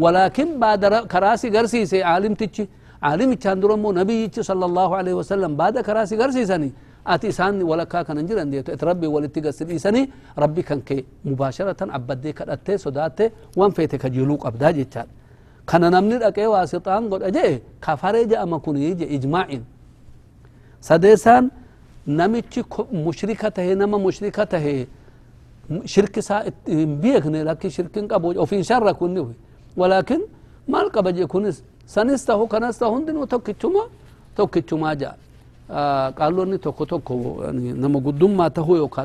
ولكن 0.02 0.48
بعد 0.64 0.82
كراسي 1.12 1.48
غرسي 1.54 1.80
سي 1.92 1.98
عالم 2.10 2.34
تجي 2.40 2.64
عالم 3.06 3.30
تشان 3.40 3.56
درمو 3.62 3.88
نبي 4.00 4.18
صلى 4.50 4.64
الله 4.70 4.90
عليه 4.98 5.14
وسلم. 5.20 5.50
بعد 5.60 5.74
كراسي 5.86 6.14
غرسي 6.22 6.44
سني. 6.52 6.72
ati 7.04 7.28
isaan 7.28 7.60
walakkaa 7.70 8.00
kanan 8.08 8.24
jiran 8.28 8.48
deeto 8.52 8.72
et 8.72 8.82
rabbi 8.88 9.06
walitti 9.14 9.40
gassidhiisanii 9.44 10.04
rabbi 10.42 10.62
kan 10.68 10.80
kee 10.88 11.04
mubaasharatan 11.28 11.88
abbaddee 11.98 12.32
kadhattee 12.38 12.76
sodaattee 12.84 13.28
waan 13.58 13.72
feete 13.76 13.96
kajeeluu 14.02 14.38
qabdaa 14.44 14.72
jechaadha 14.78 15.12
namni 15.72 16.18
dhaqee 16.18 16.46
waasixaan 16.46 17.08
godha 17.08 17.30
jee 17.30 17.62
kafaree 17.80 18.26
je'ama 18.26 18.58
kun 18.58 18.76
je 18.76 19.06
ijmaa'in 19.16 19.62
sadeessaan 20.80 21.50
namichi 22.06 22.62
mushrika 22.92 23.50
tahe 23.50 23.74
nama 23.74 23.98
mushrika 23.98 24.46
tahe 24.46 24.86
shirki 25.86 26.20
isaa 26.20 26.44
hin 26.66 27.00
beekne 27.02 27.44
lakki 27.44 27.70
shirkin 27.70 28.08
qabu 28.08 28.34
ofiin 28.44 28.62
sharra 28.62 28.94
kunni 28.94 29.20
walaakin 29.76 30.22
maal 30.68 30.90
qaba 30.90 31.12
je 31.12 31.26
kunis 31.26 31.62
sanis 31.86 32.24
tahu 32.24 32.46
kanas 32.46 32.78
tahu 32.78 32.94
hundinuu 32.94 33.26
tokkichuma 33.26 33.82
tokkichumaa 34.36 34.94
ja'a 34.94 35.16
قالوا 36.18 36.44
اني 36.44 36.58
توكو 36.58 36.84
توكو 36.84 37.14
يعني 37.44 37.72
نما 37.72 37.98
قدما 38.06 38.48
تهو 38.48 38.76
يوكا 38.76 39.04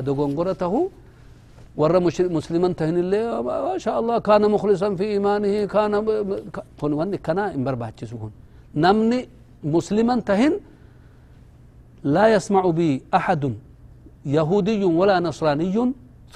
ورا 1.80 1.98
مسلما 2.38 2.68
تهن 2.78 2.96
اللي 3.04 3.20
ما 3.46 3.78
شاء 3.84 3.96
الله 4.00 4.16
كان 4.28 4.42
مخلصا 4.54 4.88
في 4.98 5.04
إيمانه 5.14 5.54
كان 5.74 5.92
كون 6.80 6.92
وني 6.98 7.18
كنا 7.26 7.44
امبر 7.56 7.74
باچسون 7.80 8.32
نمني 8.84 9.20
مسلما 9.74 10.16
تهن 10.28 10.52
لا 12.14 12.24
يسمع 12.34 12.62
بي 12.78 12.90
أحد 13.18 13.42
يهودي 14.36 14.84
ولا 14.98 15.16
نصراني 15.26 15.76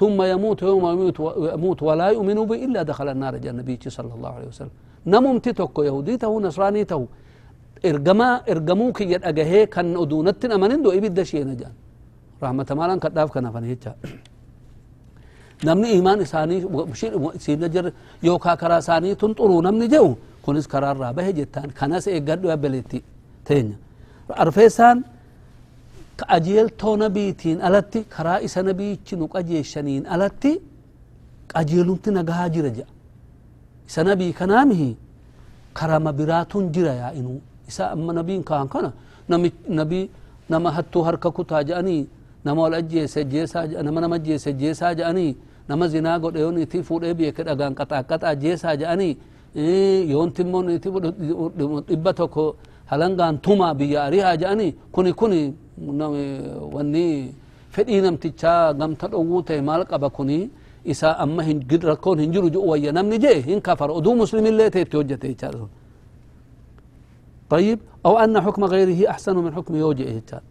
ثم 0.00 0.18
يموت 0.32 0.60
يوم 0.62 0.84
يموت, 0.94 1.18
يموت 1.54 1.80
ولا 1.88 2.06
يؤمن 2.14 2.38
بي 2.50 2.56
إلا 2.64 2.80
دخل 2.90 3.08
النار 3.14 3.34
جاء 3.42 3.52
النبي 3.54 3.74
صلى 3.96 4.12
الله 4.16 4.32
عليه 4.36 4.48
وسلم. 4.52 4.74
نممتي 5.12 5.50
توكو 5.58 5.80
يهودي 5.88 6.14
تهو 6.22 6.36
نصراني 6.46 6.82
تهو 6.90 7.04
ارجما 7.90 8.28
ارجمو 8.50 8.86
كي 8.96 9.04
يدغه 9.12 9.52
كان 9.74 9.96
ادونتن 10.02 10.50
امنين 10.56 10.80
دو 10.84 10.90
ابد 10.98 11.18
شينا 11.30 11.54
جان. 11.60 11.74
رحمة 12.42 12.68
مالان 12.78 12.98
كداف 13.04 13.28
كنا 13.34 13.50
فنيچا 15.64 15.74
نمني 15.74 15.88
ايمان 15.94 16.18
ثاني 16.32 16.56
سين 17.44 17.62
جر 17.74 17.86
يوكا 18.26 18.54
كرا 18.60 18.80
ثاني 18.88 19.14
تنطرو 19.20 19.56
نمني 19.66 19.86
جو 19.92 20.06
كونس 20.44 20.66
كرار 20.72 20.96
رابه 21.02 21.30
جتان 21.38 21.68
كناس 21.78 22.08
ايغدو 22.08 22.46
يبلتي 22.52 23.00
تين 23.46 23.66
ارفيسان 24.42 24.96
كاجيل 26.18 26.68
تو 26.80 26.90
نبيتين 27.02 27.58
التي 27.66 28.00
كرا 28.14 28.34
اس 28.46 28.54
نبي 28.68 28.88
نبيچ 28.92 29.08
قجيشنين 29.34 30.02
التي 30.14 30.52
قجيلونت 31.54 32.04
نغا 32.16 32.46
جرجا 32.54 32.86
سنبي 33.94 34.28
كنامه 34.38 34.82
كرام 35.78 36.06
براتون 36.18 36.64
جرا 36.74 36.94
يا 37.02 37.10
انو 37.18 37.36
isa 37.68 37.90
amma 37.92 38.12
nabiin 38.12 38.42
kaan 38.44 38.68
kana 38.68 38.92
nabi 39.68 40.10
nama 40.48 40.70
hattuu 40.70 41.02
harka 41.02 41.30
kutaa 41.30 41.62
jedhanii 41.64 42.06
nama 42.44 42.62
ol 42.62 42.74
ajjeese 42.74 43.24
jeesaa 43.24 43.66
nama 43.82 44.00
nama 44.00 44.16
ajjeese 44.20 44.52
jeesaa 44.52 44.94
jedhanii 44.94 45.36
nama 45.68 45.88
zinaa 45.88 46.18
godhe 46.18 46.40
yoon 46.40 46.58
itti 46.64 46.82
fuudhee 46.88 47.14
beeke 47.14 47.42
dhagaan 47.48 47.74
qaxaaqqaxaa 47.78 48.34
jeesaa 48.44 48.76
jedhanii 48.80 49.14
yoonti 50.12 50.42
immoo 50.42 50.62
dhibba 51.88 52.12
tokko 52.20 52.56
halangaan 52.90 53.38
tumaa 53.46 53.74
biyya 53.74 54.04
arihaa 54.08 54.36
jedhanii 54.36 54.72
kuni 54.94 55.12
kuni 55.20 55.40
wanni 56.74 57.04
fedhii 57.74 58.00
namtichaa 58.06 58.72
gamta 58.80 59.08
dhowwuu 59.12 59.42
ta'e 59.48 59.60
maal 59.68 59.84
qaba 59.92 60.10
kuni 60.10 60.50
isa 60.84 61.18
amma 61.18 61.42
rakkoon 61.90 62.18
hin 62.20 62.32
jiru 62.34 62.50
jedhu 62.50 62.68
wayya 62.70 62.92
namni 62.92 63.18
jee 63.24 63.40
hin 63.48 63.60
kafara 63.60 63.92
oduu 63.92 64.14
muslimillee 64.22 64.70
ta'e 64.70 64.82
itti 64.82 64.96
hojjete 64.96 65.28
jechaadha 65.28 65.66
طيب 67.54 67.78
أو 68.06 68.18
أن 68.18 68.40
حكم 68.40 68.64
غيره 68.64 69.10
أحسن 69.10 69.36
من 69.36 69.54
حكم 69.54 69.76
يوجئه 69.76 70.08
إيه 70.08 70.42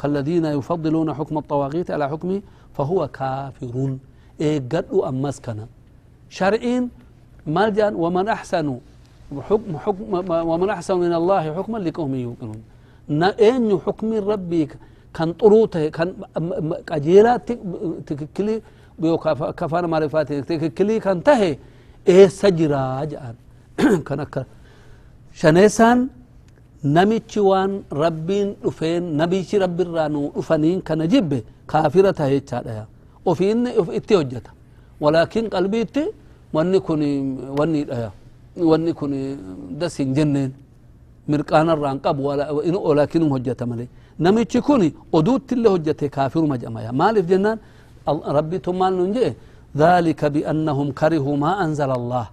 كالذين 0.00 0.44
يفضلون 0.44 1.14
حكم 1.14 1.38
الطواغيت 1.38 1.90
على 1.90 2.08
حكمه 2.08 2.42
فهو 2.72 3.08
كافر 3.08 3.96
إيه 4.40 4.56
قدوا 4.72 5.08
أم 5.08 5.16
مسكنا 5.22 5.66
شرعين 6.36 6.82
ملجا 7.56 7.88
ومن 8.02 8.26
أحسن 8.36 8.66
حكم 9.48 9.70
حكم 9.84 10.02
ومن 10.50 10.68
أحسن 10.76 10.96
من 11.04 11.12
الله 11.20 11.42
حكما 11.56 11.78
لقوم 11.86 12.14
يوقنون. 12.26 12.60
نأين 13.22 13.70
حكم 13.86 14.08
ربي 14.32 14.62
كان 15.16 15.30
طروته 15.40 15.82
كان 15.96 16.08
أجيلات 16.96 17.48
تككلي 18.06 18.54
كفان 19.60 19.84
معرفات 19.92 20.28
تككلي 20.48 20.96
كان 21.04 21.18
تهي. 21.26 21.52
إيه 22.08 22.26
سجرا 22.40 23.04
جان 23.10 23.34
كان 24.06 24.20
شنيسان 25.40 25.98
namichi 26.82 27.40
waan 27.40 27.84
rabbiin 27.92 28.54
dhufeen 28.62 29.16
nabichi 29.16 29.58
rabbiirraa 29.58 30.08
nuu 30.08 30.32
dhufaniin 30.36 30.80
kana 30.82 31.06
jibbe 31.06 31.44
kaafira 31.66 32.12
tahe 32.12 32.40
jechaadha 32.40 32.86
وفين 33.26 33.66
إتي 33.98 34.14
وجته 34.20 34.52
ولكن 35.00 35.42
قلبي 35.54 35.80
إتي 35.84 36.04
وأني 36.54 36.78
كوني 36.86 37.10
وأني 37.58 37.80
دايا 37.84 38.10
وأني 38.70 38.92
كوني 38.98 39.20
دسين 39.80 40.08
جنين. 40.16 40.52
مرقان 41.30 41.68
الرانقب 41.70 42.16
ولا 42.26 42.50
ولكن 42.88 43.22
وجته 43.34 43.64
ملي. 43.70 43.86
نمي 44.24 44.44
تشكوني 44.44 44.88
ودوت 45.14 45.52
اللي 45.52 45.68
وجته 45.74 46.06
كافر 46.16 46.42
ما 46.50 46.56
جمايا 46.62 46.90
مالف 47.00 47.24
جنان 47.30 47.58
ربي 48.08 48.58
ثم 48.66 48.80
نجي 48.84 49.28
ذلك 49.82 50.20
بأنهم 50.34 50.86
كرهوا 51.00 51.36
ما 51.44 51.50
أنزل 51.64 51.90
الله. 52.00 52.26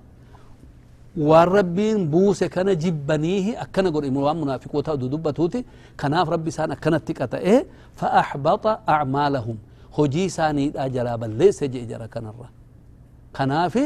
وربين 1.30 1.98
بوس 2.14 2.44
كان 2.54 2.70
جبنيه 2.84 3.62
أكن 3.64 3.86
قر 3.94 4.04
إمرأة 4.12 4.34
منافق 4.34 4.72
وتأذو 4.76 5.08
دبته 5.14 5.64
كناف 6.00 6.30
ربي 6.30 6.52
سان 6.58 6.72
أكن 6.72 6.94
التكة 6.94 7.34
إيه؟ 7.38 7.60
فأحبط 8.00 8.66
أعمالهم. 8.96 9.58
Hojii 9.98 10.26
isaaniidha 10.32 10.90
jalaa 10.96 11.18
balleesse 11.24 11.66
jee 11.74 11.86
jara 11.92 12.08
kanarra 12.16 12.48
kanaafi 13.38 13.86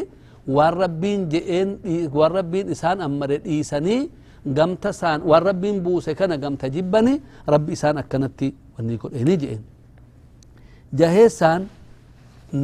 waan 0.56 0.74
rabbiin 0.84 1.22
je'een 1.34 1.70
waan 2.20 2.32
rabbiin 2.40 2.68
isaan 2.76 3.02
ammare 3.08 3.38
dhiisanii 3.46 4.02
gamta 4.58 4.90
isaan 4.96 5.20
waan 5.30 5.44
rabbiin 5.50 5.78
buuse 5.86 6.12
kana 6.20 6.36
gamta 6.44 6.70
jibbani 6.76 7.14
rabbi 7.54 7.72
isaan 7.78 7.98
akkanatti 8.04 8.48
wanni 8.78 8.96
godheni 9.04 9.36
je'en 9.44 9.62
jaheessaan 11.02 11.62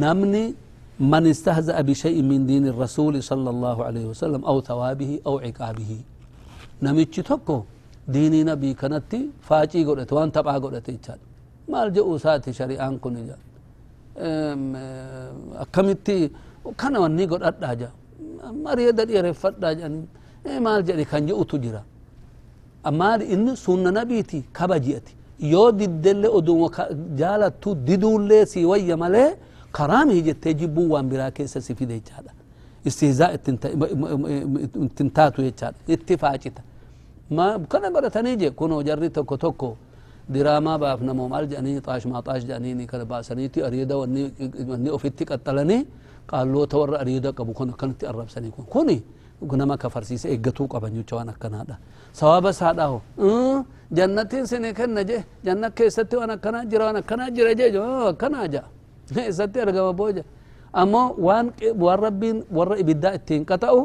namni 0.04 0.44
من 1.12 1.24
استهزأ 1.34 1.76
بشيء 1.88 2.18
من 2.30 2.40
دين 2.50 2.64
الرسول 2.74 3.14
صلى 3.30 3.50
الله 3.54 3.76
عليه 3.88 4.04
وسلم 4.12 4.42
أو 4.50 4.56
ثوابه 4.68 5.10
أو 5.26 5.34
عقابه 5.46 5.90
نمتش 6.82 7.16
تكو 7.30 7.58
ديني 8.14 8.40
نبي 8.50 8.70
كانت 8.80 9.12
فاجي 9.46 9.80
قلت 9.88 10.10
وان 10.16 10.28
تبع 10.36 10.54
قلت 10.64 10.86
يتشال 10.94 11.20
ما 11.70 11.78
الجؤ 11.84 12.08
ساتي 12.24 12.50
شريعان 12.58 12.94
كن 13.02 13.16
جا 13.28 13.36
أكمتي 15.62 16.18
كان 16.80 16.94
واني 17.02 17.24
قد 17.30 17.42
أداجا 17.48 17.90
مريد 18.64 18.98
يرفت 19.16 19.54
داجا 19.62 19.88
ما 20.64 20.70
الجري 20.76 21.04
كان 21.10 21.26
جؤ 21.28 21.42
تجرا 21.50 21.82
أما 22.88 23.14
إن 23.34 23.46
سنة 23.64 23.90
نبيتي 23.98 24.40
كبجيتي 24.56 25.14
يو 25.52 25.64
ددل 25.78 26.22
أدو 26.36 26.56
جالتو 27.20 27.70
ددول 27.88 28.30
سي 28.52 28.62
ويا 28.70 28.96
مليه 29.02 29.28
كرامه 29.76 30.18
جتة 30.26 30.50
جبو 30.60 30.82
وان 30.92 31.06
برا 31.10 31.28
كيسا 31.36 31.60
سفيد 31.66 31.90
يجادا 31.96 32.32
استهزاء 32.88 33.32
تنتاتو 34.96 35.40
يجادا 35.48 35.78
اتفاجتا 35.94 36.62
ما 37.36 37.46
كان 37.70 37.84
قد 37.94 38.04
تنيجي 38.14 38.50
كونو 38.58 38.82
جري 38.88 39.08
توكو 39.16 39.36
توكو 39.44 39.70
دراما 40.34 40.76
بافنا 40.82 41.12
مومال 41.12 41.44
جاني 41.48 41.80
طاش 41.80 42.06
ما 42.06 42.20
طاش 42.20 42.42
جاني 42.44 42.70
نكر 42.74 43.04
باسنيتي 43.10 43.66
أريدا 43.66 43.94
وني 44.00 44.22
وني 44.70 44.88
أفتي 44.96 45.24
قتلني 45.30 45.78
قال 46.30 46.46
لو 46.52 46.64
تور 46.72 47.00
أريدا 47.02 47.30
كبو 47.30 47.52
كن 47.58 47.70
كنتي 47.80 48.08
أرب 48.08 48.28
سني 48.34 48.50
كون 48.50 48.64
كوني 48.72 48.98
غنما 49.50 49.76
كفرسيس 49.82 50.26
إيجتو 50.26 50.64
كابنيو 50.72 51.02
جوانا 51.08 51.32
كنادا 51.42 51.76
سوابا 52.20 52.50
سادا 52.60 52.84
هو 52.90 52.98
جنتين 53.96 54.44
سني 54.50 54.72
كن 54.78 54.90
نجى 54.94 55.18
جنة 55.46 55.68
كيستي 55.76 56.16
وانا 56.16 56.36
كنا 56.44 56.60
جرا 56.70 56.84
وانا 56.86 57.00
كنا 57.08 57.28
جرا 57.36 57.52
جى 57.58 57.66
جو 57.74 58.12
كنا 58.20 58.46
جا۔ 58.52 58.62
ستي 59.38 59.58
أرجع 59.62 59.82
ما 59.88 59.92
بوجا۔ 60.00 60.24
أما 60.82 61.02
وان 61.26 61.46
وربين 61.84 62.36
ور 62.56 62.70
إبدا 62.82 63.08
التين 63.16 63.42
كتاو 63.50 63.78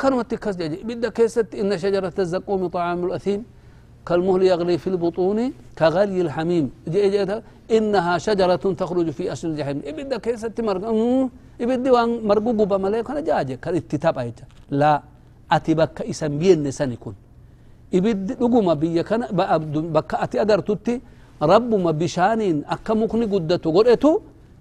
كانوا 0.00 0.18
متكس 0.20 0.56
جاجي 0.60 0.76
إبدا 0.84 1.08
كيستي 1.16 1.56
إن 1.60 1.70
شجرة 1.82 2.16
الزقوم 2.24 2.62
طعام 2.74 2.98
الأثيم 3.06 3.40
كالمهل 4.06 4.42
يغلي 4.42 4.78
في 4.78 4.88
البطون 4.92 5.38
كغلي 5.78 6.20
الحميم. 6.26 6.66
إنها 7.76 8.14
شجرة 8.18 8.64
تخرج 8.80 9.08
في 9.10 9.32
أصل 9.32 9.48
الجحيم. 9.48 9.78
إبدا 9.90 10.16
كيسة 10.24 10.56
مرق 10.58 10.84
إبدا 11.60 11.90
وان 11.94 12.10
مرقوق 12.28 12.60
بملك 12.70 13.04
كان 13.06 13.18
جاجة. 13.24 13.54
كان 13.62 13.74
اتتاب 13.80 14.18
أيجا 14.18 14.44
لا 14.80 15.02
أتي 15.52 15.72
بك 15.74 15.96
إسم 16.10 16.32
نسان 16.66 16.92
يكون 16.92 17.14
إبدا 17.94 18.34
لقوما 18.40 18.74
بيا 18.80 19.02
كان 19.08 19.22
بك 19.96 20.10
أتي 20.24 20.36
أدر 20.42 20.60
تتي. 20.68 21.00
رب 21.42 21.70
ما 21.74 21.92
بشانين 22.00 22.56
أكا 22.74 22.92
مكني 22.94 23.26
قدتو 23.32 23.70
قرأتو 23.76 24.12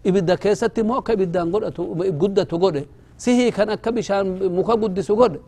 ibidda 0.08 0.38
keessatti 0.38 0.82
immoo 0.82 0.98
akka 1.02 1.14
ibiddaan 1.14 1.52
godhatu 1.52 1.84
guddatu 2.22 2.58
godhe 2.60 2.84
sihii 3.18 3.52
kan 3.52 3.70
akka 3.70 3.92
bishaan 3.92 4.28
muka 4.58 4.76
guddisu 4.82 5.16
godhe 5.16 5.40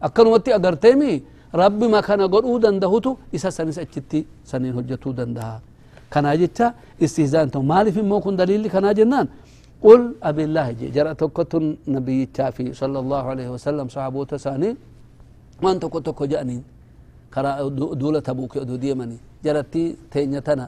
akkanumatti 0.00 0.50
agarteemi 1.54 1.62
rabbima 1.62 2.02
kana 2.02 2.28
godhuu 2.28 2.58
dandahutu 2.58 3.18
isa 3.32 3.50
sanis 3.50 3.78
achitti 3.78 4.26
saniin 4.44 4.72
hojjetuu 4.74 5.12
dandaha 5.12 5.60
kanaa 6.10 6.36
jecha 6.36 6.74
istihzaan 6.98 7.50
ta'u 7.50 7.62
maaliif 7.62 7.96
immoo 7.96 8.20
kun 8.20 8.36
daliilli 8.36 8.68
kanaa 8.68 8.94
jennaan 8.94 9.28
قل 9.84 10.16
أبي 10.30 10.44
الله 10.48 10.68
جي 10.80 10.86
جرى 10.96 11.12
تكتن 11.20 11.64
نبي 11.88 12.32
في 12.56 12.72
صلى 12.72 12.98
الله 13.04 13.22
عليه 13.32 13.48
وسلم 13.52 13.86
صحابو 13.92 14.24
تساني 14.32 14.70
وان 15.62 15.76
تكو 15.82 15.98
تكو 16.00 16.24
جاني 16.24 16.58
كرا 17.34 17.68
دولة 18.00 18.20
تبوك 18.24 18.64
أدو 18.64 18.76
ديمني 18.80 19.44
جرتي 19.44 19.84
تينيتنا 20.12 20.66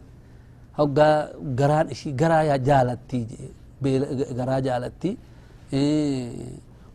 hoggaa 0.77 1.33
garaan 1.57 1.89
ishii 1.95 2.13
garaa 2.13 2.43
yaa 2.51 2.59
jaalatti 2.69 3.21
garaa 4.39 4.61
jaalatti 4.61 5.11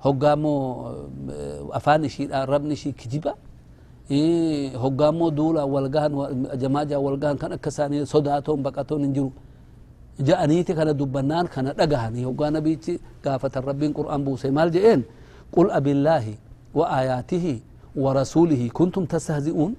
hoggaa 0.06 0.34
immoo 0.38 0.62
afaan 1.74 2.06
ishiidha 2.06 2.46
rabni 2.46 2.74
ishii 2.78 2.94
kijiba 2.94 3.34
hoggaammoo 4.84 5.32
duula 5.32 5.66
walgahan 5.66 6.12
jamaaja 6.58 7.00
walgahan 7.00 7.38
kan 7.38 7.52
akka 7.54 7.70
isaanii 7.70 8.06
sodaatoon 8.06 8.62
baqatoon 8.64 9.02
hin 9.04 9.14
jiru 9.14 9.32
ja'aniiti 10.20 10.74
kana 10.76 10.94
dubbannaan 10.94 11.48
kana 11.48 11.74
dhagahanii 11.74 12.24
hoggaa 12.24 12.50
nabichi 12.52 13.00
gaafatan 13.24 13.64
rabbiin 13.64 13.94
qur'aan 13.94 14.24
buuse 14.26 14.52
maal 14.52 14.70
je'een 14.72 15.04
qul 15.52 15.72
abillaahi 15.72 16.36
wa 16.76 16.86
aayaatihi 16.98 17.62
wa 17.96 18.14
rasuulihi 18.14 18.70
kuntum 18.70 19.08
tastahzi'uun 19.08 19.76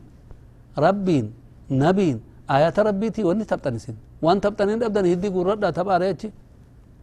rabbiin 0.77 1.27
nabiin 1.71 2.21
ayata 2.49 2.83
rabbiiti 2.89 3.25
wanni 3.25 3.45
tapxan 3.45 3.77
isin 3.77 3.97
waan 4.23 4.41
tapxaniin 4.41 4.79
dhabdan 4.81 5.07
hiddi 5.07 5.31
gurradha 5.31 5.73
taphaare 5.73 6.09
achi 6.09 6.29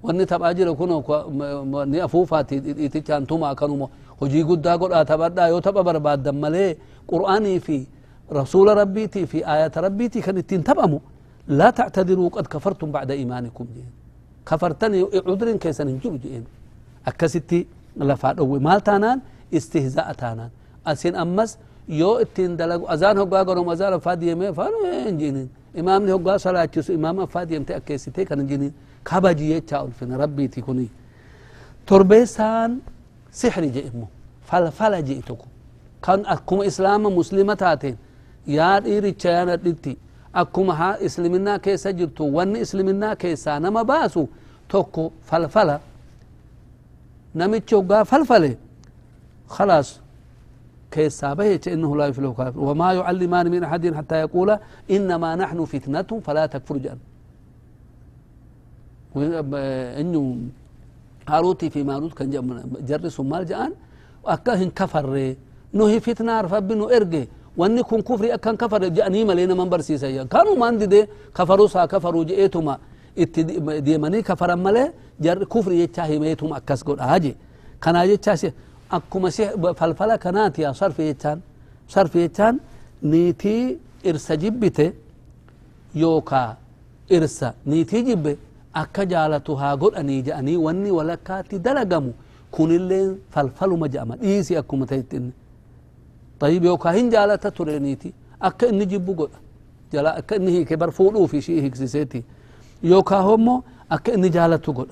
wanni 0.04 0.26
taphaa 0.26 0.54
jira 0.54 0.74
kun 0.74 0.90
ni 1.92 2.00
afuufaati 2.02 2.60
dhiitichaan 2.60 3.26
tuma 3.26 3.56
kanuma 3.56 3.88
hojii 4.20 4.44
guddaa 4.44 4.78
godhaa 4.78 5.06
taphadhaa 5.06 5.48
yoo 5.54 5.62
tapha 5.62 5.84
barbaaddan 5.84 6.36
malee 6.44 6.72
qur'aanii 7.12 7.60
fi 7.60 7.78
rasuula 8.40 8.74
rabbiitii 8.82 9.26
fi 9.32 9.44
ayata 9.44 9.82
rabbiitii 9.82 10.22
kan 10.22 10.38
ittiin 10.38 10.64
taphamu 10.64 11.00
لا 11.50 11.70
تعتذروا 11.70 12.30
قد 12.30 12.46
كفرتم 12.54 12.92
بعد 12.92 13.12
إيمانكم 13.12 13.66
جين 13.76 13.90
كفرتني 14.46 15.00
عذر 15.28 15.48
كيسن 15.64 15.88
انجر 15.94 16.14
جين 16.24 16.44
أكستي 17.10 17.60
لفا 17.98 18.32
دوي 18.38 18.60
مال 18.60 18.82
تانان 18.88 19.18
استهزاء 19.58 20.14
تانان 20.22 20.50
أسين 20.88 21.16
أمس 21.24 21.52
يو 22.00 22.12
اتين 22.24 22.52
دلق 22.60 22.82
أزان 22.94 23.18
هقا 23.18 23.40
قرم 23.48 23.70
أزان 23.74 23.94
فاد 24.06 24.24
يمي 24.30 24.54
فانو 24.58 24.78
انجينين 25.10 25.50
إمام 25.80 26.02
ني 26.06 26.14
هقا 26.14 26.38
صلاة 26.46 26.70
جسو 26.74 26.94
إمام 27.00 27.18
فاد 27.34 27.52
يمتي 27.52 27.74
أكيستي 27.80 28.22
كان 28.30 28.40
انجينين 28.44 28.74
كبجي 29.08 29.46
يتشاء 29.54 29.86
الفن 29.90 30.12
ربي 30.24 30.46
سحر 33.32 33.66
جئمو 33.66 34.08
فلفل 34.48 35.04
جئتكم 35.04 35.50
كان 36.04 36.26
أكم 36.26 36.62
إسلام 36.62 37.04
مسلمة 37.04 37.54
تاتين. 37.54 37.98
يا 38.48 38.86
إيري 38.86 39.12
تشانا 39.12 39.56
دلتي. 39.56 39.98
akkuma 40.34 40.76
haa 40.76 40.98
islaminaa 41.00 41.60
keessa 41.60 41.94
jirtu 41.94 42.36
wanni 42.36 42.60
islaminaa 42.60 43.16
keessaa 43.16 43.60
nama 43.60 43.84
baasu 43.84 44.30
tokko 44.68 45.12
falfala 45.22 45.80
namichi 47.36 47.76
hoggaa 47.76 48.06
falfale 48.06 48.58
خلاص. 49.50 50.00
كيسا 50.92 51.34
بهيت 51.34 51.68
إنه 51.68 51.98
لا 51.98 52.08
يفلح 52.08 52.32
كافر. 52.38 52.60
وما 52.60 52.94
يعلمان 52.94 53.52
من 53.52 53.64
أحد 53.64 53.94
حتى 53.94 54.16
يقول 54.16 54.60
إنما 54.92 55.36
نحن 55.36 55.66
فتنة 55.66 56.22
فلا 56.26 56.46
تكفر 56.46 56.78
جأن. 56.78 56.98
إنه 60.02 60.38
هاروتي 61.32 61.68
في 61.74 61.84
ماروت 61.90 62.14
كان 62.18 62.30
جرس 62.90 63.18
مال 63.32 63.44
جأن 63.52 63.72
أكاهن 64.36 64.70
كفر 64.80 65.06
نهي 65.78 65.98
فتنة 66.06 66.32
عرف 66.40 66.54
بنو 66.70 66.86
إرقي 66.98 67.26
wanni 67.60 67.84
kun 67.84 68.02
kufri 68.08 68.32
akkan 68.32 68.56
kafare 68.62 68.88
je'anii 68.98 69.26
malee 69.30 69.46
naman 69.52 69.68
barsiisayya 69.74 70.24
kanumaan 70.34 70.76
dide 70.82 71.02
kafarus 71.38 71.74
haa 71.78 71.88
kafaruu 71.94 72.24
je'eetuma 72.30 72.74
itti 73.24 73.42
deemanii 73.88 74.24
kafaran 74.30 74.60
malee 74.66 74.88
jarri 75.26 75.46
kufri 75.54 75.76
jechaa 75.82 76.06
himeetuma 76.12 76.56
akkas 76.60 76.82
godhaa 76.88 77.18
je 77.24 77.32
kanaa 77.84 78.06
jechaas 78.12 78.42
akkuma 78.98 79.30
si 79.36 79.44
falfala 79.80 80.16
kanaati 80.26 80.62
yaa 80.66 80.74
sarfi 80.82 81.04
jechaan 81.10 81.40
sarfi 81.94 82.20
jechaan 82.26 82.56
niitii 83.12 83.64
irsa 84.10 84.34
jibbite 84.44 84.86
yookaa 86.04 86.50
irsa 87.18 87.54
niitii 87.66 88.04
jibbe 88.10 88.32
akka 88.74 89.06
jaalatu 89.06 89.56
haa 89.56 89.76
godhanii 89.78 90.22
je'anii 90.28 90.58
wanni 90.58 90.92
walakkaatti 90.92 91.60
dalagamu 91.60 92.14
kunillee 92.52 93.16
falfaluma 93.30 93.88
je'ama 93.88 94.16
dhiisi 94.16 94.58
akkuma 94.58 94.86
ta'ettinni 94.86 95.32
طيب 96.40 96.64
يوكا 96.64 96.90
هن 96.96 97.10
جالتا 97.10 97.50
ترينيتي 97.50 98.14
أكا 98.42 98.70
إني 98.70 98.86
جيبو 98.86 99.14
قد 99.20 99.30
جلا 99.94 100.18
أكا 100.20 100.36
إني 100.40 100.52
هيك 100.58 100.74
برفولو 100.74 101.28
في 101.28 101.42
شيء 101.42 101.62
هيك 101.64 101.76
سيتي 101.76 102.24
يوكا 102.84 103.18
همو 103.28 103.64
أكا 103.92 104.14
إني 104.16 104.30
جالتو 104.30 104.72
قد 104.72 104.88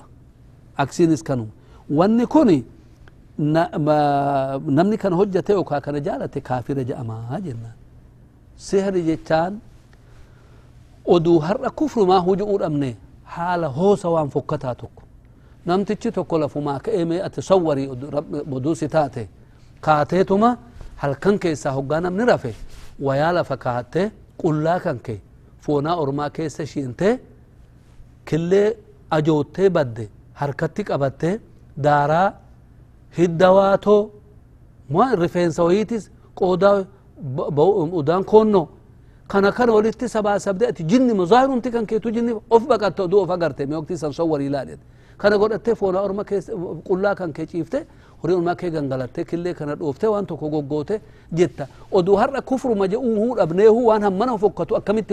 أكسين 0.78 1.12
اسكنو 1.12 1.46
واني 1.90 2.26
كوني 2.26 2.64
namni 4.76 4.96
kan 4.98 5.12
hojjate 5.14 5.52
yookaa 5.52 5.80
kana 5.80 6.00
jaalate 6.00 6.40
kaafira 6.40 6.84
je'amaa 6.84 7.40
jenna 7.40 7.70
sihri 8.56 9.02
jechaan 9.08 9.52
oduu 11.14 11.38
har'a 11.38 11.70
kufrumaa 11.70 12.18
huju'uu 12.28 12.58
dhabne 12.58 12.90
haala 12.90 12.96
hoosa 12.96 13.07
حال 13.34 13.62
هو 13.78 13.90
سواء 14.04 14.26
فكتاتك 14.34 14.94
نمتشي 15.66 16.10
تقول 16.16 16.42
فما 16.52 16.74
كأمي 16.84 17.26
أتصوري 17.26 17.86
بدو 18.50 18.74
ستاتي 18.80 19.26
كاتيتما 19.84 20.50
هل 21.02 21.12
كان 21.22 21.36
كيسا 21.42 21.70
هقانا 21.76 22.08
من 22.16 22.24
رفي 22.30 22.52
ويالا 23.06 23.42
فكاتي 23.50 24.04
قل 24.42 24.54
لا 24.64 24.78
كان 24.84 24.98
كي 25.06 25.18
فونا 25.64 25.92
أرما 26.02 26.26
كيسا 26.36 26.64
شينتي 26.72 27.10
كل 28.28 28.52
أجوتي 29.16 29.68
بد 29.76 29.98
حركتك 30.40 30.90
أبدت 30.96 31.40
دارا 31.84 32.22
هدواتو. 33.18 33.98
ما 34.94 35.14
رفين 35.22 35.50
سويتيس 35.50 36.04
قودا 36.36 36.72
بو 37.56 38.00
أدان 38.00 38.22
كونو 38.30 38.62
كان 39.30 39.50
كان 39.50 39.70
ولدت 39.76 40.04
سبع 40.04 40.38
سبدات 40.46 40.82
جن 40.90 41.08
مظاهر 41.20 41.48
انت 41.56 41.68
كان 41.74 41.84
كيتو 41.90 42.10
جن 42.16 42.28
اوف 42.52 42.62
بقت 42.70 42.92
تو 42.98 43.04
دو 43.12 43.26
فقرت 43.30 43.62
ميوك 43.70 43.84
تي 43.88 43.96
سن 44.02 44.12
صور 44.18 44.40
إلى 44.40 44.60
لد 44.68 44.80
كان 45.20 45.32
قد 45.40 45.58
تفون 45.66 45.96
اور 45.96 46.12
ما 46.18 46.22
كيس 46.28 46.50
قلا 46.88 47.12
كان 47.18 47.30
كيفت 47.36 47.74
هري 48.24 48.34
ما 48.36 48.54
كي 48.60 48.68
غنغلت 48.74 49.16
كل 49.28 49.44
كان 49.58 49.70
دوفت 49.78 50.04
وان 50.12 50.26
تو 50.28 50.34
كوغو 50.40 50.60
غوت 50.70 50.90
جتا 51.38 51.66
كفر 52.50 52.70
ما 52.80 52.86
جو 52.92 53.00
هو 53.22 53.34
ابنه 53.44 53.64
هو 53.76 53.88
وان 53.88 54.04
من 54.18 54.30
فقتو 54.42 54.76
اكمت 54.80 55.10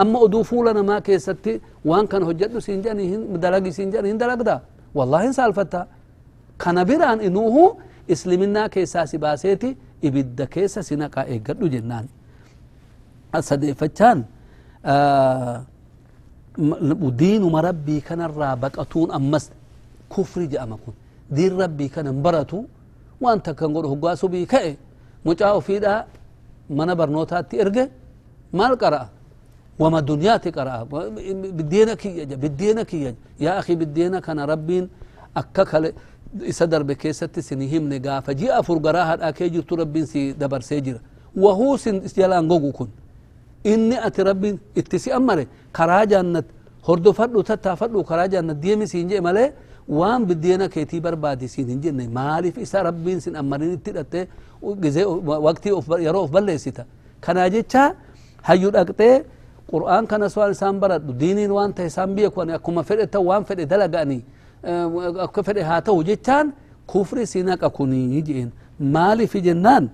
اما 0.00 0.18
أو 0.20 0.26
دو 0.26 0.40
ما 0.90 0.96
كي 1.06 1.18
ستي 1.26 1.54
وان 1.84 2.06
كان 2.10 2.22
هجد 2.28 2.58
سين 2.66 2.80
جن 2.84 2.98
هين 3.10 3.20
مدلغ 3.32 3.64
سين 3.76 3.90
جن 3.92 4.04
هين 4.08 4.18
والله 4.96 5.20
ان 5.26 5.32
سالفتا 5.38 5.82
كان 6.62 6.78
بيران 6.88 7.18
انه 7.26 7.54
اسلمنا 8.12 8.62
كيساسي 8.74 9.16
باسيتي 9.24 9.70
ابيد 10.06 10.42
كيسا 10.42 10.80
سينا 10.88 11.06
كا 11.14 11.20
اي 11.30 11.38
جنان 11.74 12.06
si 13.42 13.54
naqaa 13.54 13.66
eeggadhu 13.66 13.88
jennaan 13.88 14.22
sadeeffachaan 14.22 14.24
diinuma 17.18 17.62
rabbii 17.62 18.00
kanarraa 18.00 18.56
baqatuun 18.56 19.10
ammas 19.10 19.50
kufri 20.08 20.48
je'ama 20.48 20.76
kun 20.76 20.94
diin 21.30 21.58
rabbii 21.58 21.88
kana 21.88 22.10
hin 22.10 22.22
baratu 22.22 22.66
waan 23.20 23.40
takkan 23.40 23.72
godhu 23.72 23.88
hoggaa 23.88 24.16
subii 24.16 24.46
ka'e 24.46 24.76
mucaa 25.24 25.54
ofiidha 25.54 26.06
mana 26.68 26.96
barnootaatti 26.96 27.56
erge 27.56 27.90
maal 28.52 28.76
qara'a 28.76 29.08
wama 29.78 30.02
duniyaati 30.02 30.52
qara'a 30.52 30.84
biddeena 31.58 31.96
kiyya 31.96 32.26
biddeena 32.26 32.84
kiyya 32.84 33.14
yaa 33.40 33.58
akhi 33.58 33.76
biddeena 33.76 34.20
kana 34.20 34.46
rabbiin 34.46 34.88
akka 35.34 35.64
kale 35.64 35.94
isa 36.46 36.66
darbe 36.66 36.94
keessatti 36.94 37.42
sini 37.42 37.66
himne 37.66 37.98
gaafa 38.00 38.34
ji'a 38.34 38.58
afur 38.58 38.80
garaa 38.80 39.04
hadhaa 39.04 39.32
kee 39.32 39.50
inni 43.72 43.96
ati 44.06 44.20
rabbiin 44.28 44.56
itti 44.80 44.98
si 45.04 45.10
ammare 45.18 45.44
karaa 45.76 46.04
jaannat 46.12 46.46
hordofadhu 46.88 47.42
tattaafadhu 47.50 48.04
karaa 48.10 48.28
jaannat 48.34 48.58
deemi 48.64 48.86
siin 48.92 49.08
jee 49.10 49.20
malee 49.28 49.48
waan 49.98 50.22
biddeena 50.28 50.66
keetii 50.74 51.00
barbaadi 51.06 51.48
siin 51.54 51.68
hin 51.72 51.80
jenne 51.84 52.04
maaliif 52.18 52.56
isa 52.64 52.82
rabbiin 52.88 53.20
sin 53.24 53.34
ammarin 53.42 53.72
itti 53.76 53.90
hidhatte 53.90 54.20
gizee 54.82 55.04
waqtii 55.46 55.72
yeroo 56.06 56.22
of 56.26 56.30
balleessita 56.36 56.84
kanaa 57.24 57.48
jecha 57.54 57.82
hayyu 58.48 58.70
dhaqxee 58.76 59.14
qur'aan 59.72 60.04
kanas 60.12 60.36
waan 60.38 60.52
isaan 60.56 60.76
baradhu 60.82 61.12
diiniin 61.22 61.50
waan 61.58 61.72
ta'e 61.76 61.86
isaan 61.92 62.10
kuani 62.34 62.52
akkuma 62.58 62.82
fedhe 62.88 63.06
ta'u 63.14 63.24
waan 63.30 63.44
fedhe 63.48 63.64
dalaga'anii 63.72 64.22
akka 65.26 65.42
fedhe 65.48 65.62
haa 65.68 65.80
ta'u 65.88 66.02
jechaan 66.10 66.52
kufri 66.92 67.26
si 67.32 67.42
naqa 67.42 67.68
kunii 67.78 68.22
jeen 68.28 68.50
maaliif 68.94 69.34
jennaan 69.46 69.84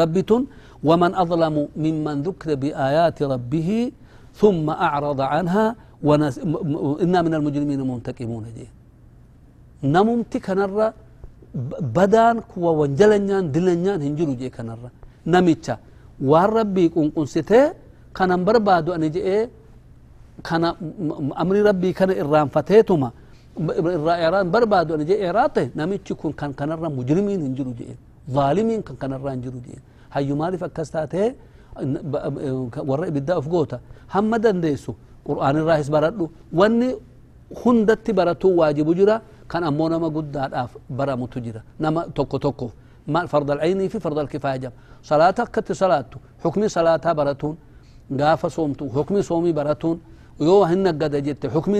rabbi 0.00 0.22
tun 0.28 0.42
ومن 0.84 1.10
أظلم 1.22 1.56
ممن 1.84 2.16
ذكر 2.26 2.48
بآيات 2.62 3.18
ربه 3.22 3.70
ثم 4.40 4.66
أعرض 4.70 5.20
عنها 5.32 5.66
ونس... 6.08 6.34
إنا 7.04 7.18
من 7.26 7.32
المجرمين 7.38 7.80
منتقمون. 7.90 8.44
جين 8.56 8.70
نممتي 9.94 10.38
كنرى 10.46 10.86
بدان 11.96 12.36
كوا 12.50 12.70
وانجلنيان 12.78 13.44
دلنيان 13.54 13.98
هنجرو 14.06 14.32
جي 14.40 14.48
كنرى. 14.56 14.90
نميتشا. 15.34 15.74
وان 16.30 16.48
ربي 16.56 16.84
كون 16.94 17.08
قنسته 17.16 17.62
كان 18.16 18.30
بربادو 18.46 18.90
أن 18.98 19.04
جئ 19.14 19.28
كان 20.46 20.64
أمر 21.42 21.54
ربي 21.68 21.90
كان 21.98 22.10
إرام 22.22 22.48
فتيتما 22.54 23.10
إران 24.26 24.46
بربادو 24.54 24.92
أن 24.98 25.02
جئ 25.08 25.18
إراته 25.28 25.64
نميتشي 25.78 26.14
كون 26.20 26.32
كان 26.38 26.50
كنرى 26.58 26.88
مجرمين 26.98 27.40
هنجرو 27.46 27.72
جئ 27.78 27.90
ظالمين 28.36 28.80
كان 28.86 28.96
كنرى 29.02 29.30
هنجرو 29.34 29.58
جئ 29.66 29.78
هاي 30.14 30.32
ما 30.40 30.46
دي 30.52 30.56
فكستات 30.62 31.14
ورا 32.90 33.08
بدا 33.16 33.34
افغوتا 33.40 33.78
هم 34.14 34.32
دندسو 34.44 34.92
قران 35.26 35.56
الله 35.62 35.76
اسبرلو 35.82 36.26
وني 36.60 36.88
خندت 37.60 38.06
برتو 38.18 38.48
واجب 38.60 38.88
جرا 38.98 39.16
كان 39.50 39.62
امونا 39.70 39.96
ما 40.02 40.08
قد 40.16 40.36
اف 40.62 40.72
برا 40.98 41.14
متجرا 41.22 41.60
نما 41.82 42.00
توكو 42.16 42.36
توكو 42.44 42.68
ما 43.12 43.20
فرض 43.32 43.48
العين 43.56 43.80
في 43.92 43.98
فرض 44.04 44.18
الكفايه 44.24 44.56
جب 44.62 44.72
صلاتك 45.10 45.48
كت 45.54 45.68
صلاته 45.82 46.18
حكمي 46.44 46.66
صلاتها 46.76 47.12
براتون 47.18 47.54
غاف 48.20 48.42
صومتو 48.56 48.84
حكمي 48.96 49.20
صومي 49.30 49.52
براتون 49.58 49.96
يو 50.46 50.56
هن 50.70 50.86
قد 51.00 51.14
جت 51.26 51.42
حكمي 51.54 51.78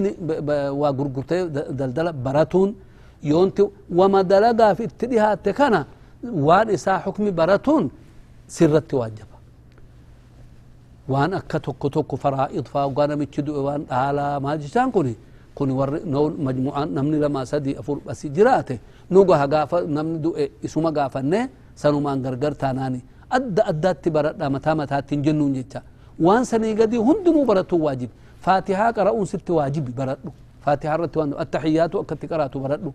وغرغرت 0.80 1.32
دلدل 1.80 2.06
براتون 2.26 2.68
يونت 3.30 3.58
وما 3.98 4.20
دلغا 4.32 4.68
في 4.78 4.84
تديها 5.00 5.30
تكنا 5.46 5.80
وان 6.48 6.68
اسا 6.76 6.92
حكمي 7.04 7.30
وان 8.48 8.56
إسا 8.56 8.66
حكمي 8.66 8.88
براتون 8.88 8.88
سرت 8.88 8.94
واجب 8.94 9.28
وان 11.08 11.34
أكا 11.34 11.58
توكو 11.58 11.88
توكو 11.88 12.16
فرائض 12.16 12.66
فاوغانا 12.72 13.14
ميتشدو 13.16 13.52
وان 13.66 13.82
آلا 13.92 14.38
ما 14.38 14.56
جسان 14.56 14.90
كوني. 14.90 15.14
كوني 15.54 15.72
ور 15.72 15.90
نول 16.06 16.32
مجموعان 16.38 16.88
نمني 16.94 17.18
لما 17.18 17.44
سدي 17.44 17.78
أفور 17.80 17.98
بس 18.06 18.26
جراته. 18.26 18.78
نوغا 19.10 19.36
هغافا 19.42 19.78
نمني 19.96 20.18
دو 20.24 20.30
إسوما 20.64 20.90
غافنه 20.96 21.48
سنو 21.76 22.00
مان 22.00 22.18
غرغر 22.24 22.52
تاناني. 22.52 23.00
أدى 23.32 23.62
أدى 23.70 24.10
بردا 24.14 24.46
متا 24.54 24.72
متا 24.78 25.00
تنجنون 25.08 25.52
جتا. 25.56 25.80
وان 26.20 26.44
سني 26.50 26.72
قدي 26.80 26.98
هندنو 27.08 27.40
برتو 27.48 27.76
واجب 27.86 28.10
فاتحة 28.44 28.90
قرأون 28.96 29.26
ست 29.32 29.48
واجب 29.50 29.86
بردو 29.98 30.30
فاتحة 30.64 30.96
رتوان 31.00 31.30
التحيات 31.42 31.92
وقت 31.94 32.22
قرأتو 32.30 32.58
بردو 32.64 32.92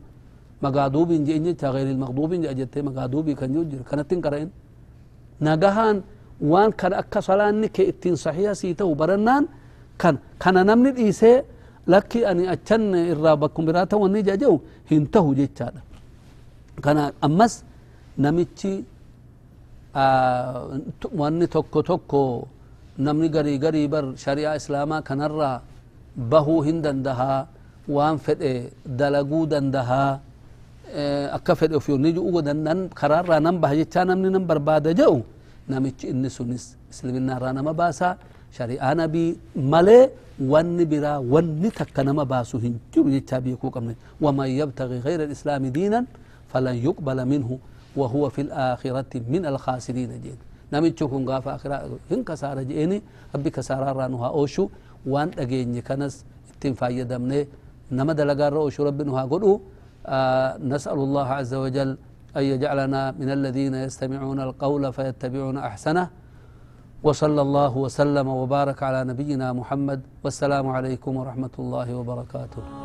مغادوب 0.64 1.10
إن 1.12 1.24
جتا 1.46 1.68
غير 1.76 1.88
المغضوب 1.96 2.32
إن 2.38 2.46
جتا 2.60 2.80
مغادوب 2.88 3.28
كان 3.40 3.54
يوجر. 3.56 3.82
كانت 3.90 4.08
تنقرأين. 4.12 4.50
نجاهان 5.48 5.98
وان 6.52 6.72
كان 6.80 6.94
أكا 7.02 7.20
صلاني 7.28 7.68
إتين 7.90 8.16
صحيح 8.26 8.52
سيته 8.62 8.86
وبرنان 8.92 9.44
كان 10.02 10.16
كان 10.42 10.56
نمني 10.68 10.90
الإيسي 10.94 11.34
لكي 11.92 12.20
أني 12.32 12.44
أتشن 12.54 12.94
إرابكم 13.12 13.64
براته 13.68 13.98
واني 14.02 14.22
جاجو 14.28 14.54
هنتهو 14.92 15.30
جيتشانا. 15.40 15.82
كان 16.84 16.98
أمس 17.28 17.54
نمتشي 18.24 18.74
آه 19.96 20.80
واني 21.20 21.46
توكو 21.54 21.80
توكو 21.90 22.24
نمني 23.06 23.28
غري 23.36 23.56
غري 23.64 23.84
بر 23.94 24.06
شريعة 24.26 24.56
إسلاما 24.60 24.98
كان 25.08 25.22
الرا 25.28 25.52
بهو 26.32 26.56
هندن 26.68 26.98
دها 27.06 27.36
وان 27.96 28.16
فتء 28.26 28.54
دلقو 29.00 29.40
دن 29.52 29.68
دها 29.76 30.06
آه، 30.94 31.36
أكا 31.38 31.54
فتء 31.60 31.80
فيو 31.86 31.98
نيجو 31.98 32.40
دن 32.48 32.58
نن 32.66 32.80
قرار 33.00 33.24
را 33.30 33.38
نم 33.46 33.56
بها 33.62 33.74
جيتشانا 33.80 34.14
برباد 34.50 34.88
جو. 35.00 35.14
Namichi 35.70 36.08
inni 36.14 36.30
sunis 36.30 36.64
islaminaarraa 36.92 37.54
nama 37.60 37.74
baasaa 37.82 38.18
shari'aa 38.58 38.94
nabii 39.02 39.30
malee 39.74 40.10
wanni 40.54 40.86
biraa 40.86 41.20
wanni 41.34 41.70
takka 41.80 42.04
nama 42.04 42.26
baasu 42.26 42.58
hin 42.66 42.76
jiru 42.94 43.10
jechaa 43.16 43.42
beekuu 43.46 43.72
qabne 43.76 43.96
waman 44.22 44.50
yabtagi 44.60 44.98
gayra 45.06 45.24
alislaami 45.30 45.70
diinan 45.78 46.06
falan 46.52 46.76
yuqbala 46.88 47.26
minhu 47.26 47.60
وهو 48.02 48.24
في 48.36 48.42
الآخرة 48.50 49.14
من 49.34 49.46
الخاسرين 49.52 50.12
جين 50.26 50.38
نمتشو 50.74 51.06
كن 51.14 51.30
غاف 51.30 51.46
آخرة 51.48 51.76
هن 52.12 52.20
كسارة 52.26 52.62
جيني 52.66 52.98
ربي 53.36 53.50
كسارة 53.54 53.86
رانوها 54.00 54.30
أوشو 54.34 54.66
وان 55.06 55.30
أجيني 55.38 55.82
كنس 55.88 56.26
اتن 56.58 56.74
فايدمني 56.80 57.42
نما 57.98 58.14
دلقار 58.18 58.54
أوشو 58.66 58.82
ربي 58.90 59.04
نها 59.06 59.24
قلو 59.32 59.52
آه 60.10 60.58
نسأل 60.72 61.00
الله 61.06 61.28
عز 61.40 61.54
وجل 61.64 61.90
أن 62.38 62.44
يجعلنا 62.44 63.12
من 63.12 63.30
الذين 63.30 63.76
يستمعون 63.76 64.40
القول 64.40 64.94
فيتبعون 64.94 65.58
أحسنه. 65.58 66.10
وصلى 67.04 67.42
الله 67.42 67.78
وسلم 67.78 68.28
وبارك 68.28 68.84
على 68.84 69.04
نبينا 69.04 69.54
محمد. 69.54 70.02
والسلام 70.24 70.68
عليكم 70.68 71.12
ورحمة 71.18 71.56
الله 71.60 71.96
وبركاته. 71.96 72.83